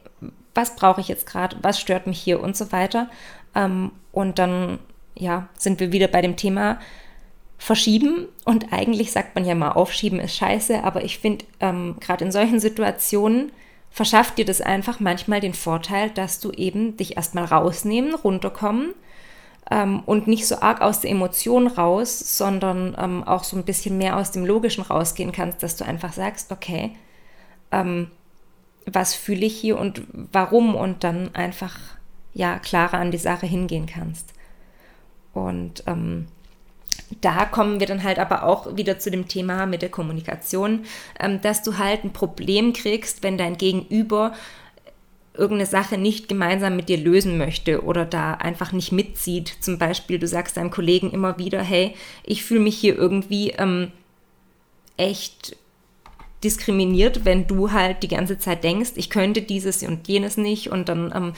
was 0.59 0.75
brauche 0.75 0.99
ich 0.99 1.07
jetzt 1.07 1.25
gerade, 1.25 1.55
was 1.61 1.79
stört 1.79 2.05
mich 2.05 2.19
hier 2.19 2.43
und 2.43 2.57
so 2.57 2.73
weiter. 2.73 3.09
Ähm, 3.55 3.91
und 4.11 4.39
dann 4.39 4.79
ja, 5.15 5.47
sind 5.57 5.79
wir 5.79 5.93
wieder 5.93 6.09
bei 6.09 6.21
dem 6.21 6.35
Thema 6.35 6.79
verschieben. 7.57 8.27
Und 8.43 8.73
eigentlich 8.73 9.13
sagt 9.13 9.35
man 9.35 9.45
ja 9.45 9.55
mal, 9.55 9.71
aufschieben 9.71 10.19
ist 10.19 10.35
scheiße, 10.35 10.83
aber 10.83 11.05
ich 11.05 11.19
finde, 11.19 11.45
ähm, 11.61 11.95
gerade 12.01 12.25
in 12.25 12.31
solchen 12.31 12.59
Situationen 12.59 13.53
verschafft 13.89 14.37
dir 14.37 14.45
das 14.45 14.59
einfach 14.59 14.99
manchmal 14.99 15.39
den 15.39 15.53
Vorteil, 15.53 16.09
dass 16.09 16.41
du 16.41 16.51
eben 16.51 16.97
dich 16.97 17.15
erstmal 17.15 17.45
rausnehmen, 17.45 18.13
runterkommen 18.13 18.93
ähm, 19.71 20.03
und 20.05 20.27
nicht 20.27 20.45
so 20.45 20.59
arg 20.59 20.81
aus 20.81 20.99
der 20.99 21.11
Emotion 21.11 21.67
raus, 21.67 22.37
sondern 22.37 22.97
ähm, 22.99 23.23
auch 23.23 23.45
so 23.45 23.55
ein 23.55 23.63
bisschen 23.63 23.97
mehr 23.97 24.17
aus 24.17 24.31
dem 24.31 24.45
Logischen 24.45 24.83
rausgehen 24.83 25.31
kannst, 25.31 25.63
dass 25.63 25.77
du 25.77 25.85
einfach 25.85 26.11
sagst, 26.11 26.51
okay, 26.51 26.95
ähm, 27.71 28.11
was 28.93 29.13
fühle 29.13 29.45
ich 29.45 29.57
hier 29.57 29.77
und 29.77 30.01
warum 30.13 30.75
und 30.75 31.03
dann 31.03 31.33
einfach 31.35 31.77
ja 32.33 32.59
klarer 32.59 32.95
an 32.95 33.11
die 33.11 33.17
Sache 33.17 33.45
hingehen 33.45 33.85
kannst. 33.85 34.33
Und 35.33 35.83
ähm, 35.87 36.27
da 37.21 37.45
kommen 37.45 37.79
wir 37.79 37.87
dann 37.87 38.03
halt 38.03 38.19
aber 38.19 38.43
auch 38.43 38.75
wieder 38.77 38.99
zu 38.99 39.11
dem 39.11 39.27
Thema 39.27 39.65
mit 39.65 39.81
der 39.81 39.89
Kommunikation, 39.89 40.85
ähm, 41.19 41.41
dass 41.41 41.63
du 41.63 41.77
halt 41.77 42.03
ein 42.03 42.13
Problem 42.13 42.73
kriegst, 42.73 43.23
wenn 43.23 43.37
dein 43.37 43.57
Gegenüber 43.57 44.33
irgendeine 45.33 45.67
Sache 45.67 45.97
nicht 45.97 46.27
gemeinsam 46.27 46.75
mit 46.75 46.89
dir 46.89 46.97
lösen 46.97 47.37
möchte 47.37 47.83
oder 47.83 48.05
da 48.05 48.33
einfach 48.33 48.73
nicht 48.73 48.91
mitzieht. 48.91 49.55
Zum 49.61 49.77
Beispiel, 49.77 50.19
du 50.19 50.27
sagst 50.27 50.57
deinem 50.57 50.69
Kollegen 50.69 51.11
immer 51.11 51.37
wieder, 51.37 51.61
hey, 51.61 51.95
ich 52.23 52.43
fühle 52.43 52.59
mich 52.59 52.77
hier 52.77 52.95
irgendwie 52.97 53.51
ähm, 53.51 53.91
echt 54.97 55.55
diskriminiert, 56.43 57.25
wenn 57.25 57.47
du 57.47 57.71
halt 57.71 58.03
die 58.03 58.07
ganze 58.07 58.37
Zeit 58.37 58.63
denkst, 58.63 58.91
ich 58.95 59.09
könnte 59.09 59.41
dieses 59.41 59.83
und 59.83 60.07
jenes 60.07 60.37
nicht 60.37 60.69
und 60.69 60.89
dann 60.89 61.11
ähm, 61.15 61.33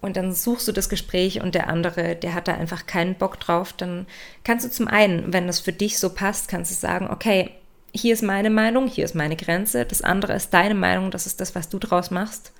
und 0.00 0.16
dann 0.16 0.32
suchst 0.32 0.68
du 0.68 0.72
das 0.72 0.88
Gespräch 0.88 1.40
und 1.40 1.54
der 1.54 1.68
andere, 1.68 2.14
der 2.14 2.34
hat 2.34 2.46
da 2.48 2.54
einfach 2.54 2.86
keinen 2.86 3.16
Bock 3.16 3.40
drauf, 3.40 3.72
dann 3.72 4.06
kannst 4.44 4.64
du 4.64 4.70
zum 4.70 4.86
einen, 4.86 5.32
wenn 5.32 5.46
das 5.46 5.58
für 5.58 5.72
dich 5.72 5.98
so 5.98 6.10
passt, 6.10 6.48
kannst 6.48 6.70
du 6.70 6.76
sagen, 6.76 7.08
okay, 7.10 7.50
hier 7.92 8.12
ist 8.12 8.22
meine 8.22 8.50
Meinung, 8.50 8.86
hier 8.86 9.04
ist 9.04 9.14
meine 9.14 9.36
Grenze, 9.36 9.84
das 9.84 10.02
andere 10.02 10.34
ist 10.34 10.50
deine 10.50 10.74
Meinung, 10.74 11.10
das 11.10 11.26
ist 11.26 11.40
das, 11.40 11.54
was 11.54 11.68
du 11.68 11.78
draus 11.78 12.10
machst 12.10 12.52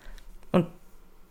und 0.50 0.66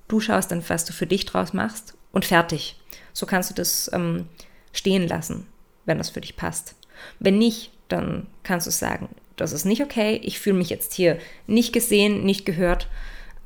du 0.07 0.19
schaust 0.19 0.51
dann, 0.51 0.63
was 0.69 0.85
du 0.85 0.93
für 0.93 1.07
dich 1.07 1.25
draus 1.25 1.53
machst 1.53 1.95
und 2.11 2.23
fertig. 2.23 2.79
So 3.11 3.25
kannst 3.25 3.49
du 3.49 3.53
das 3.53 3.89
ähm, 3.91 4.27
stehen 4.71 5.07
lassen, 5.07 5.47
wenn 5.85 5.97
das 5.97 6.11
für 6.11 6.21
dich 6.21 6.37
passt. 6.37 6.75
Wenn 7.19 7.37
nicht, 7.37 7.71
dann 7.87 8.27
kannst 8.43 8.67
du 8.67 8.71
sagen, 8.71 9.09
das 9.35 9.51
ist 9.51 9.65
nicht 9.65 9.81
okay, 9.81 10.19
ich 10.23 10.39
fühle 10.39 10.57
mich 10.57 10.69
jetzt 10.69 10.93
hier 10.93 11.17
nicht 11.47 11.73
gesehen, 11.73 12.23
nicht 12.25 12.45
gehört. 12.45 12.87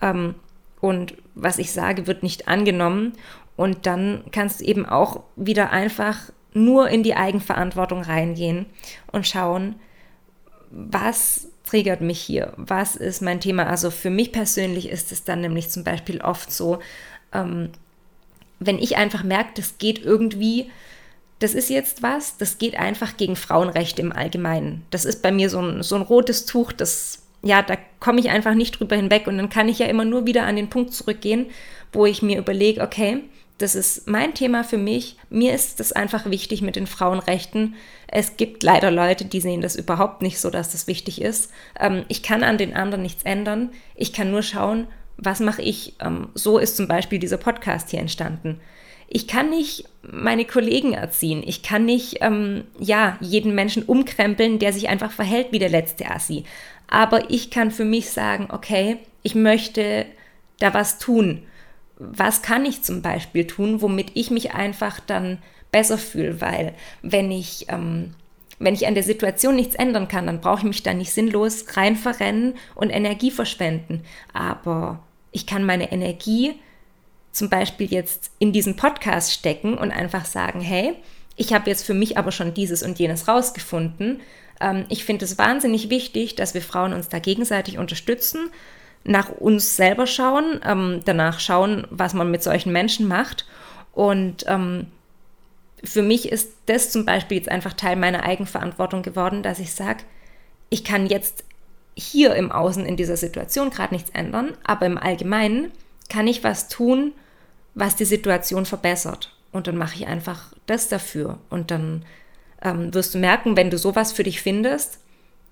Ähm, 0.02 0.36
und 0.82 1.15
was 1.36 1.60
ich 1.60 1.71
sage, 1.71 2.08
wird 2.08 2.23
nicht 2.23 2.47
angenommen. 2.47 3.13
Und 3.56 3.86
dann 3.86 4.23
kannst 4.32 4.62
du 4.62 4.65
eben 4.65 4.86
auch 4.86 5.23
wieder 5.36 5.71
einfach 5.71 6.32
nur 6.54 6.89
in 6.89 7.04
die 7.04 7.15
Eigenverantwortung 7.15 8.02
reingehen 8.02 8.65
und 9.12 9.28
schauen, 9.28 9.75
was 10.71 11.47
triggert 11.65 12.02
mich 12.02 12.19
hier, 12.19 12.54
was 12.58 12.95
ist 12.95 13.21
mein 13.21 13.41
Thema. 13.41 13.67
Also 13.67 13.91
für 13.91 14.10
mich 14.10 14.32
persönlich 14.32 14.89
ist 14.89 15.12
es 15.12 15.23
dann 15.23 15.41
nämlich 15.41 15.69
zum 15.69 15.84
Beispiel 15.84 16.21
oft 16.21 16.52
so, 16.52 16.80
ähm, 17.34 17.69
wenn 18.60 18.80
ich 18.80 18.97
einfach 18.97 19.23
merke, 19.23 19.52
das 19.56 19.78
geht 19.78 20.04
irgendwie, 20.04 20.69
das 21.39 21.54
ist 21.54 21.69
jetzt 21.69 22.04
was, 22.04 22.38
das 22.38 22.58
geht 22.58 22.78
einfach 22.78 23.17
gegen 23.17 23.36
Frauenrechte 23.36 24.02
im 24.02 24.12
Allgemeinen. 24.12 24.86
Das 24.91 25.06
ist 25.06 25.21
bei 25.21 25.32
mir 25.32 25.49
so 25.49 25.60
ein, 25.60 25.84
so 25.84 25.95
ein 25.95 26.02
rotes 26.02 26.45
Tuch, 26.45 26.71
das 26.71 27.23
ja, 27.41 27.62
da 27.62 27.78
komme 27.99 28.19
ich 28.19 28.30
einfach 28.30 28.54
nicht 28.54 28.80
drüber 28.80 28.95
hinweg 28.95 29.28
und 29.28 29.38
dann 29.38 29.49
kann 29.49 29.69
ich 29.69 29.80
ja 29.80 29.86
immer 29.86 30.06
nur 30.06 30.25
wieder 30.25 30.43
an 30.43 30.56
den 30.56 30.69
Punkt 30.69 30.93
zurückgehen, 30.93 31.47
wo 31.93 32.06
ich 32.06 32.21
mir 32.21 32.38
überlege, 32.38 32.82
okay, 32.82 33.23
das 33.58 33.75
ist 33.75 34.08
mein 34.08 34.34
Thema 34.34 34.63
für 34.63 34.78
mich. 34.78 35.17
Mir 35.30 35.54
ist 35.54 35.80
das 35.80 35.91
einfach 35.91 36.30
wichtig 36.30 36.62
mit 36.62 36.78
den 36.78 36.88
Frauenrechten. 36.88 37.75
Es 38.08 38.38
gibt 38.38 38.63
leider 38.63 38.89
Leute, 38.89 39.25
die 39.25 39.41
sehen 39.41 39.62
das 39.62 39.75
überhaupt 39.75 40.21
nicht 40.21 40.39
so, 40.39 40.49
dass 40.49 40.71
das 40.71 40.88
wichtig 40.88 41.21
ist. 41.21 41.52
Ähm, 41.78 42.06
ich 42.08 42.23
kann 42.23 42.43
an 42.43 42.58
den 42.58 42.73
anderen 42.73 43.02
nichts 43.02 43.23
ändern. 43.23 43.69
Ich 43.95 44.13
kann 44.13 44.32
nur 44.32 44.43
schauen, 44.43 44.88
was 45.17 45.41
mache 45.41 45.62
ich. 45.62 45.95
Ähm, 45.99 46.30
so 46.36 46.58
ist 46.58 46.78
zum 46.78 46.88
Beispiel 46.88 47.19
dieser 47.19 47.38
Podcast 47.38 47.89
hier 47.89 47.99
entstanden. 47.99 48.62
Ich 49.12 49.28
kann 49.28 49.50
nicht 49.50 49.86
meine 50.04 50.45
Kollegen 50.45 50.93
erziehen. 50.93 51.43
Ich 51.45 51.63
kann 51.63 51.86
nicht, 51.86 52.17
ähm, 52.22 52.65
ja, 52.80 53.17
jeden 53.22 53.56
Menschen 53.56 53.84
umkrempeln, 53.84 54.60
der 54.60 54.72
sich 54.72 54.88
einfach 54.88 55.12
verhält 55.12 55.48
wie 55.52 55.60
der 55.60 55.69
letzte 55.69 56.10
Assi 56.10 56.45
aber 56.89 57.30
ich 57.30 57.52
kann 57.52 57.72
für 57.72 57.86
mich 57.86 58.10
sagen, 58.10 58.48
okay, 58.52 58.98
ich 59.22 59.36
möchte 59.36 60.06
da 60.60 60.74
was 60.74 60.98
tun. 60.98 61.43
Was 61.98 62.41
kann 62.41 62.65
ich 62.65 62.82
zum 62.82 63.02
Beispiel 63.02 63.45
tun, 63.45 63.82
womit 63.82 64.12
ich 64.15 64.32
mich 64.32 64.54
einfach 64.54 65.00
dann 65.00 65.38
besser 65.72 65.98
fühle? 65.98 66.41
Weil 66.41 66.74
wenn 67.02 67.32
ich, 67.32 67.67
ähm, 67.69 68.15
wenn 68.58 68.74
ich 68.74 68.88
an 68.88 68.95
der 68.95 69.04
Situation 69.04 69.56
nichts 69.56 69.76
ändern 69.76 70.08
kann, 70.08 70.26
dann 70.26 70.41
brauche 70.41 70.60
ich 70.60 70.63
mich 70.63 70.84
da 70.84 70.93
nicht 70.93 71.12
sinnlos 71.12 71.65
rein 71.78 71.95
verrennen 71.95 72.56
und 72.76 72.89
Energie 72.89 73.32
verschwenden. 73.32 74.04
Aber 74.34 75.00
ich 75.32 75.45
kann 75.45 75.65
meine 75.65 75.91
Energie 75.91 76.56
zum 77.31 77.49
Beispiel 77.49 77.91
jetzt 77.91 78.31
in 78.39 78.51
diesen 78.51 78.75
Podcast 78.75 79.33
stecken 79.33 79.77
und 79.77 79.91
einfach 79.91 80.25
sagen, 80.25 80.61
hey, 80.61 80.95
ich 81.35 81.53
habe 81.53 81.69
jetzt 81.69 81.85
für 81.85 81.93
mich 81.93 82.17
aber 82.17 82.31
schon 82.31 82.53
dieses 82.53 82.83
und 82.83 82.99
jenes 82.99 83.27
rausgefunden 83.27 84.19
ähm, 84.59 84.85
ich 84.89 85.05
finde 85.05 85.25
es 85.25 85.37
wahnsinnig 85.37 85.89
wichtig, 85.89 86.35
dass 86.35 86.53
wir 86.53 86.61
Frauen 86.61 86.93
uns 86.93 87.09
da 87.09 87.19
gegenseitig 87.19 87.77
unterstützen, 87.77 88.49
nach 89.03 89.29
uns 89.29 89.75
selber 89.75 90.07
schauen, 90.07 90.59
ähm, 90.65 91.01
danach 91.05 91.39
schauen, 91.39 91.87
was 91.89 92.13
man 92.13 92.31
mit 92.31 92.43
solchen 92.43 92.71
Menschen 92.71 93.07
macht. 93.07 93.45
Und 93.93 94.45
ähm, 94.47 94.87
für 95.83 96.01
mich 96.01 96.29
ist 96.29 96.51
das 96.65 96.91
zum 96.91 97.05
Beispiel 97.05 97.37
jetzt 97.37 97.49
einfach 97.49 97.73
Teil 97.73 97.95
meiner 97.95 98.23
Eigenverantwortung 98.23 99.01
geworden, 99.01 99.41
dass 99.43 99.59
ich 99.59 99.73
sage, 99.73 100.03
ich 100.69 100.83
kann 100.83 101.07
jetzt 101.07 101.45
hier 101.95 102.35
im 102.35 102.51
Außen 102.51 102.85
in 102.85 102.97
dieser 102.97 103.17
Situation 103.17 103.69
gerade 103.69 103.93
nichts 103.93 104.09
ändern, 104.11 104.53
aber 104.63 104.85
im 104.85 104.97
Allgemeinen 104.97 105.71
kann 106.10 106.28
ich 106.28 106.43
was 106.43 106.67
tun, 106.67 107.13
was 107.76 107.95
die 107.95 108.06
Situation 108.06 108.65
verbessert. 108.65 109.34
Und 109.52 109.67
dann 109.67 109.78
mache 109.78 109.95
ich 109.95 110.08
einfach 110.08 110.54
das 110.65 110.89
dafür. 110.89 111.39
Und 111.50 111.72
dann 111.72 112.06
ähm, 112.62 112.93
wirst 112.93 113.13
du 113.13 113.19
merken, 113.19 113.56
wenn 113.56 113.69
du 113.69 113.78
sowas 113.78 114.12
für 114.12 114.24
dich 114.24 114.41
findest, 114.41 115.00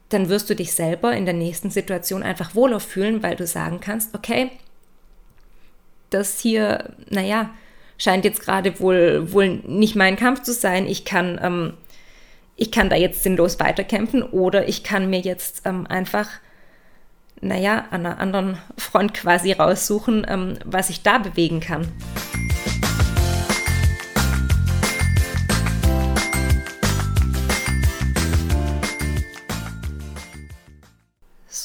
dann 0.10 0.30
wirst 0.30 0.50
du 0.50 0.56
dich 0.56 0.74
selber 0.74 1.16
in 1.16 1.26
der 1.26 1.34
nächsten 1.34 1.70
Situation 1.70 2.24
einfach 2.24 2.56
wohler 2.56 2.80
fühlen, 2.80 3.24
weil 3.24 3.36
du 3.36 3.46
sagen 3.46 3.80
kannst, 3.80 4.16
okay, 4.16 4.52
das 6.10 6.40
hier, 6.40 6.94
naja, 7.10 7.50
scheint 7.98 8.24
jetzt 8.24 8.42
gerade 8.42 8.80
wohl, 8.80 9.32
wohl 9.34 9.50
nicht 9.66 9.96
mein 9.96 10.16
Kampf 10.16 10.44
zu 10.44 10.54
sein. 10.54 10.88
Ich 10.88 11.04
kann, 11.04 11.40
ähm, 11.42 11.74
ich 12.56 12.72
kann 12.72 12.90
da 12.90 12.96
jetzt 12.96 13.24
sinnlos 13.24 13.60
weiterkämpfen 13.60 14.24
oder 14.24 14.68
ich 14.68 14.84
kann 14.84 15.10
mir 15.10 15.20
jetzt 15.20 15.64
ähm, 15.66 15.86
einfach, 15.88 16.30
naja, 17.42 17.86
an 17.92 18.06
einer 18.06 18.20
anderen 18.20 18.58
Front 18.78 19.14
quasi 19.14 19.52
raussuchen, 19.52 20.26
ähm, 20.28 20.58
was 20.66 20.90
ich 20.90 21.04
da 21.04 21.18
bewegen 21.18 21.60
kann. 21.60 21.88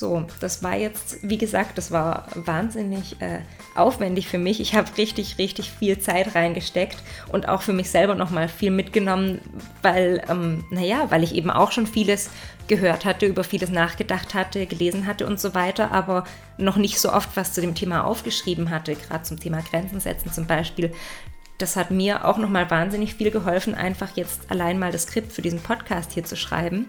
So, 0.03 0.25
das 0.41 0.65
war 0.65 0.75
jetzt, 0.75 1.19
wie 1.23 1.39
gesagt, 1.39 1.79
das 1.79 1.93
war 1.93 2.27
wahnsinnig 2.35 3.23
äh, 3.23 3.39
aufwendig 3.77 4.27
für 4.27 4.37
mich. 4.37 4.61
Ich 4.61 4.75
habe 4.75 4.91
richtig, 4.99 5.39
richtig 5.39 5.71
viel 5.71 5.97
Zeit 6.01 6.35
reingesteckt 6.35 6.97
und 7.31 7.49
auch 7.49 7.63
für 7.63 7.73
mich 7.73 7.89
selber 7.89 8.17
nochmal 8.17 8.49
viel 8.49 8.73
mitgenommen, 8.73 9.41
weil, 9.81 10.25
ähm, 10.29 10.65
naja, 10.71 11.07
weil 11.11 11.23
ich 11.23 11.37
eben 11.37 11.53
auch 11.53 11.71
schon 11.71 11.87
vieles 11.87 12.31
gehört 12.67 13.05
hatte, 13.05 13.27
über 13.27 13.45
vieles 13.45 13.71
nachgedacht 13.71 14.35
hatte, 14.35 14.67
gelesen 14.67 15.07
hatte 15.07 15.25
und 15.25 15.39
so 15.39 15.55
weiter, 15.55 15.93
aber 15.93 16.25
noch 16.59 16.79
nicht 16.79 16.99
so 16.99 17.13
oft 17.13 17.37
was 17.37 17.53
zu 17.53 17.61
dem 17.61 17.77
Thema 17.77 18.03
aufgeschrieben 18.03 18.71
hatte, 18.71 18.97
gerade 18.97 19.23
zum 19.23 19.39
Thema 19.39 19.61
Grenzen 19.63 20.01
setzen 20.01 20.33
zum 20.33 20.49
Beispiel. 20.49 20.93
Das 21.59 21.77
hat 21.77 21.93
mir 21.93 22.25
auch 22.25 22.39
nochmal 22.39 22.69
wahnsinnig 22.73 23.15
viel 23.15 23.31
geholfen, 23.31 23.77
einfach 23.77 24.17
jetzt 24.17 24.51
allein 24.51 24.81
mal 24.81 24.91
das 24.91 25.05
Skript 25.05 25.31
für 25.33 25.43
diesen 25.43 25.61
Podcast 25.61 26.11
hier 26.11 26.25
zu 26.25 26.35
schreiben. 26.35 26.89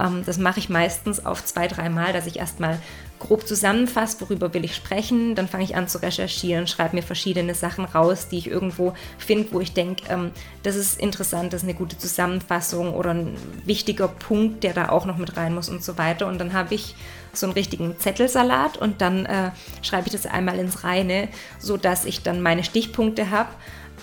Ähm, 0.00 0.22
das 0.24 0.38
mache 0.38 0.58
ich 0.58 0.68
meistens 0.68 1.24
auf 1.24 1.44
zwei, 1.44 1.68
dreimal, 1.68 2.12
dass 2.12 2.26
ich 2.26 2.38
erstmal 2.38 2.78
grob 3.18 3.46
zusammenfasse, 3.46 4.20
worüber 4.20 4.54
will 4.54 4.64
ich 4.64 4.74
sprechen. 4.74 5.34
Dann 5.34 5.46
fange 5.46 5.64
ich 5.64 5.76
an 5.76 5.88
zu 5.88 6.00
recherchieren, 6.02 6.66
schreibe 6.66 6.96
mir 6.96 7.02
verschiedene 7.02 7.54
Sachen 7.54 7.84
raus, 7.84 8.28
die 8.28 8.38
ich 8.38 8.48
irgendwo 8.48 8.94
finde, 9.18 9.52
wo 9.52 9.60
ich 9.60 9.74
denke, 9.74 10.04
ähm, 10.08 10.30
das 10.62 10.76
ist 10.76 10.98
interessant, 10.98 11.52
das 11.52 11.62
ist 11.62 11.68
eine 11.68 11.76
gute 11.76 11.98
Zusammenfassung 11.98 12.94
oder 12.94 13.10
ein 13.10 13.36
wichtiger 13.64 14.08
Punkt, 14.08 14.64
der 14.64 14.72
da 14.72 14.88
auch 14.88 15.04
noch 15.04 15.18
mit 15.18 15.36
rein 15.36 15.54
muss 15.54 15.68
und 15.68 15.84
so 15.84 15.98
weiter. 15.98 16.26
Und 16.26 16.38
dann 16.38 16.52
habe 16.52 16.74
ich 16.74 16.94
so 17.32 17.46
einen 17.46 17.52
richtigen 17.52 17.98
Zettelsalat 17.98 18.76
und 18.78 19.00
dann 19.00 19.26
äh, 19.26 19.50
schreibe 19.82 20.06
ich 20.06 20.12
das 20.12 20.26
einmal 20.26 20.58
ins 20.58 20.82
Reine, 20.82 21.28
sodass 21.58 22.04
ich 22.04 22.22
dann 22.22 22.40
meine 22.40 22.64
Stichpunkte 22.64 23.30
habe, 23.30 23.50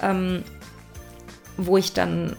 ähm, 0.02 0.44
wo 1.58 1.78
ich 1.78 1.94
dann 1.94 2.38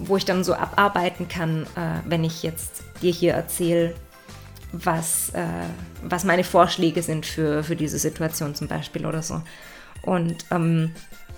wo 0.00 0.16
ich 0.16 0.24
dann 0.24 0.44
so 0.44 0.54
abarbeiten 0.54 1.28
kann, 1.28 1.64
äh, 1.76 2.00
wenn 2.04 2.24
ich 2.24 2.42
jetzt 2.42 2.82
dir 3.02 3.12
hier 3.12 3.34
erzähle, 3.34 3.94
was, 4.72 5.30
äh, 5.30 5.44
was 6.02 6.24
meine 6.24 6.44
Vorschläge 6.44 7.02
sind 7.02 7.26
für, 7.26 7.62
für 7.62 7.76
diese 7.76 7.98
Situation 7.98 8.54
zum 8.54 8.68
Beispiel 8.68 9.06
oder 9.06 9.22
so. 9.22 9.42
Und 10.02 10.36
ähm, 10.50 10.92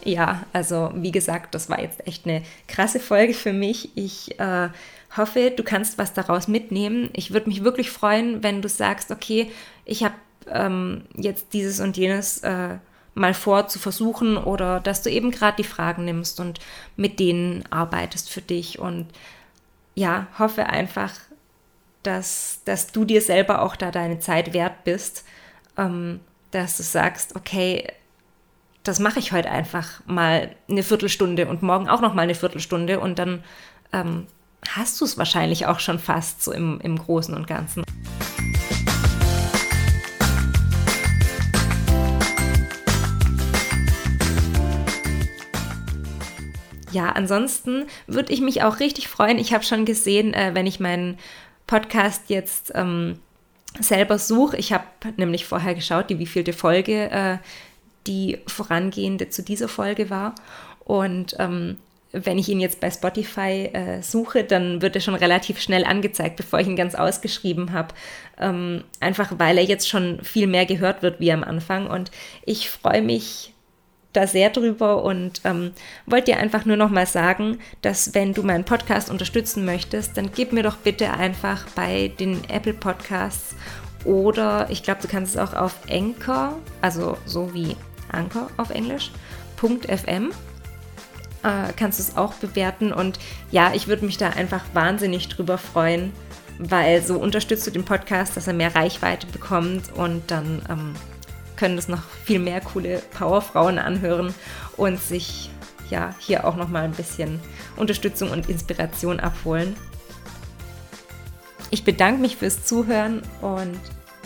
ja, 0.04 0.44
also 0.52 0.90
wie 0.94 1.12
gesagt, 1.12 1.54
das 1.54 1.68
war 1.68 1.80
jetzt 1.80 2.06
echt 2.06 2.26
eine 2.26 2.42
krasse 2.68 3.00
Folge 3.00 3.34
für 3.34 3.52
mich. 3.52 3.90
Ich 3.96 4.38
äh, 4.38 4.68
hoffe, 5.16 5.52
du 5.54 5.62
kannst 5.62 5.98
was 5.98 6.12
daraus 6.12 6.48
mitnehmen. 6.48 7.10
Ich 7.14 7.32
würde 7.32 7.48
mich 7.48 7.64
wirklich 7.64 7.90
freuen, 7.90 8.42
wenn 8.42 8.62
du 8.62 8.68
sagst, 8.68 9.10
okay, 9.10 9.50
ich 9.84 10.04
habe 10.04 10.14
ähm, 10.48 11.02
jetzt 11.16 11.52
dieses 11.52 11.80
und 11.80 11.96
jenes 11.96 12.38
äh, 12.38 12.76
mal 13.14 13.34
vor 13.34 13.68
zu 13.68 13.78
versuchen 13.78 14.36
oder 14.36 14.80
dass 14.80 15.02
du 15.02 15.10
eben 15.10 15.30
gerade 15.30 15.56
die 15.58 15.68
Fragen 15.68 16.04
nimmst 16.04 16.40
und 16.40 16.60
mit 16.96 17.20
denen 17.20 17.64
arbeitest 17.70 18.30
für 18.30 18.40
dich 18.40 18.78
und 18.78 19.06
ja, 19.94 20.26
hoffe 20.38 20.66
einfach, 20.66 21.12
dass, 22.02 22.60
dass 22.64 22.92
du 22.92 23.04
dir 23.04 23.20
selber 23.20 23.62
auch 23.62 23.76
da 23.76 23.90
deine 23.90 24.18
Zeit 24.18 24.54
wert 24.54 24.84
bist, 24.84 25.24
ähm, 25.76 26.20
dass 26.50 26.76
du 26.78 26.82
sagst, 26.82 27.36
okay, 27.36 27.86
das 28.82 28.98
mache 28.98 29.18
ich 29.18 29.32
heute 29.32 29.50
einfach 29.50 30.04
mal 30.06 30.54
eine 30.68 30.82
Viertelstunde 30.82 31.46
und 31.46 31.62
morgen 31.62 31.88
auch 31.88 32.00
noch 32.00 32.14
mal 32.14 32.22
eine 32.22 32.34
Viertelstunde 32.34 32.98
und 32.98 33.18
dann 33.18 33.44
ähm, 33.92 34.26
hast 34.68 35.00
du 35.00 35.04
es 35.04 35.18
wahrscheinlich 35.18 35.66
auch 35.66 35.80
schon 35.80 35.98
fast 35.98 36.42
so 36.42 36.52
im, 36.52 36.80
im 36.80 36.98
Großen 36.98 37.34
und 37.34 37.46
Ganzen. 37.46 37.84
Ja, 46.92 47.10
ansonsten 47.10 47.86
würde 48.06 48.32
ich 48.32 48.40
mich 48.40 48.62
auch 48.62 48.80
richtig 48.80 49.08
freuen. 49.08 49.38
Ich 49.38 49.52
habe 49.52 49.64
schon 49.64 49.84
gesehen, 49.84 50.34
äh, 50.34 50.50
wenn 50.54 50.66
ich 50.66 50.78
meinen 50.78 51.18
Podcast 51.66 52.24
jetzt 52.28 52.72
ähm, 52.74 53.18
selber 53.80 54.18
suche. 54.18 54.56
Ich 54.58 54.72
habe 54.72 54.84
nämlich 55.16 55.46
vorher 55.46 55.74
geschaut, 55.74 56.10
die 56.10 56.18
wievielte 56.18 56.52
Folge 56.52 57.10
äh, 57.10 57.38
die 58.06 58.38
vorangehende 58.46 59.28
zu 59.28 59.42
dieser 59.42 59.68
Folge 59.68 60.10
war. 60.10 60.34
Und 60.84 61.36
ähm, 61.38 61.76
wenn 62.12 62.38
ich 62.38 62.48
ihn 62.48 62.60
jetzt 62.60 62.80
bei 62.80 62.90
Spotify 62.90 63.70
äh, 63.72 64.02
suche, 64.02 64.44
dann 64.44 64.82
wird 64.82 64.94
er 64.94 65.00
schon 65.00 65.14
relativ 65.14 65.60
schnell 65.60 65.84
angezeigt, 65.84 66.36
bevor 66.36 66.60
ich 66.60 66.66
ihn 66.66 66.76
ganz 66.76 66.94
ausgeschrieben 66.94 67.72
habe. 67.72 67.94
Ähm, 68.38 68.84
einfach 69.00 69.32
weil 69.38 69.56
er 69.56 69.64
jetzt 69.64 69.88
schon 69.88 70.22
viel 70.22 70.46
mehr 70.46 70.66
gehört 70.66 71.02
wird 71.02 71.20
wie 71.20 71.32
am 71.32 71.44
Anfang. 71.44 71.86
Und 71.86 72.10
ich 72.44 72.68
freue 72.68 73.02
mich 73.02 73.51
da 74.12 74.26
sehr 74.26 74.50
drüber 74.50 75.02
und 75.04 75.40
ähm, 75.44 75.72
wollte 76.06 76.32
dir 76.32 76.38
einfach 76.38 76.64
nur 76.64 76.76
noch 76.76 76.90
mal 76.90 77.06
sagen, 77.06 77.58
dass 77.80 78.14
wenn 78.14 78.34
du 78.34 78.42
meinen 78.42 78.64
Podcast 78.64 79.10
unterstützen 79.10 79.64
möchtest, 79.64 80.16
dann 80.16 80.30
gib 80.32 80.52
mir 80.52 80.62
doch 80.62 80.76
bitte 80.76 81.12
einfach 81.12 81.66
bei 81.74 82.12
den 82.18 82.44
Apple 82.48 82.74
Podcasts 82.74 83.54
oder 84.04 84.66
ich 84.70 84.82
glaube, 84.82 85.00
du 85.02 85.08
kannst 85.08 85.34
es 85.34 85.40
auch 85.40 85.54
auf 85.54 85.76
Anchor, 85.90 86.58
also 86.80 87.16
so 87.24 87.54
wie 87.54 87.76
Anchor 88.10 88.48
auf 88.56 88.70
Englisch, 88.70 89.10
.fm 89.56 90.32
äh, 91.42 91.72
kannst 91.76 91.98
du 91.98 92.02
es 92.02 92.16
auch 92.16 92.34
bewerten. 92.34 92.92
Und 92.92 93.18
ja, 93.50 93.72
ich 93.74 93.88
würde 93.88 94.04
mich 94.04 94.18
da 94.18 94.30
einfach 94.30 94.62
wahnsinnig 94.74 95.28
drüber 95.28 95.58
freuen, 95.58 96.12
weil 96.58 97.02
so 97.02 97.18
unterstützt 97.18 97.66
du 97.66 97.70
den 97.70 97.84
Podcast, 97.84 98.36
dass 98.36 98.46
er 98.46 98.54
mehr 98.54 98.74
Reichweite 98.74 99.26
bekommt 99.26 99.92
und 99.92 100.30
dann 100.30 100.62
ähm, 100.68 100.94
können 101.56 101.76
das 101.76 101.88
noch 101.88 102.02
viel 102.24 102.38
mehr 102.38 102.60
coole 102.60 103.02
Powerfrauen 103.16 103.78
anhören 103.78 104.34
und 104.76 105.00
sich 105.00 105.50
ja 105.90 106.14
hier 106.18 106.46
auch 106.46 106.56
noch 106.56 106.68
mal 106.68 106.84
ein 106.84 106.92
bisschen 106.92 107.40
Unterstützung 107.76 108.30
und 108.30 108.48
Inspiration 108.48 109.20
abholen. 109.20 109.76
Ich 111.70 111.84
bedanke 111.84 112.20
mich 112.20 112.36
fürs 112.36 112.64
Zuhören 112.64 113.22
und 113.40 113.80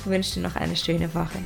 wünsche 0.04 0.34
dir 0.34 0.40
noch 0.40 0.56
eine 0.56 0.76
schöne 0.76 1.12
Woche. 1.14 1.38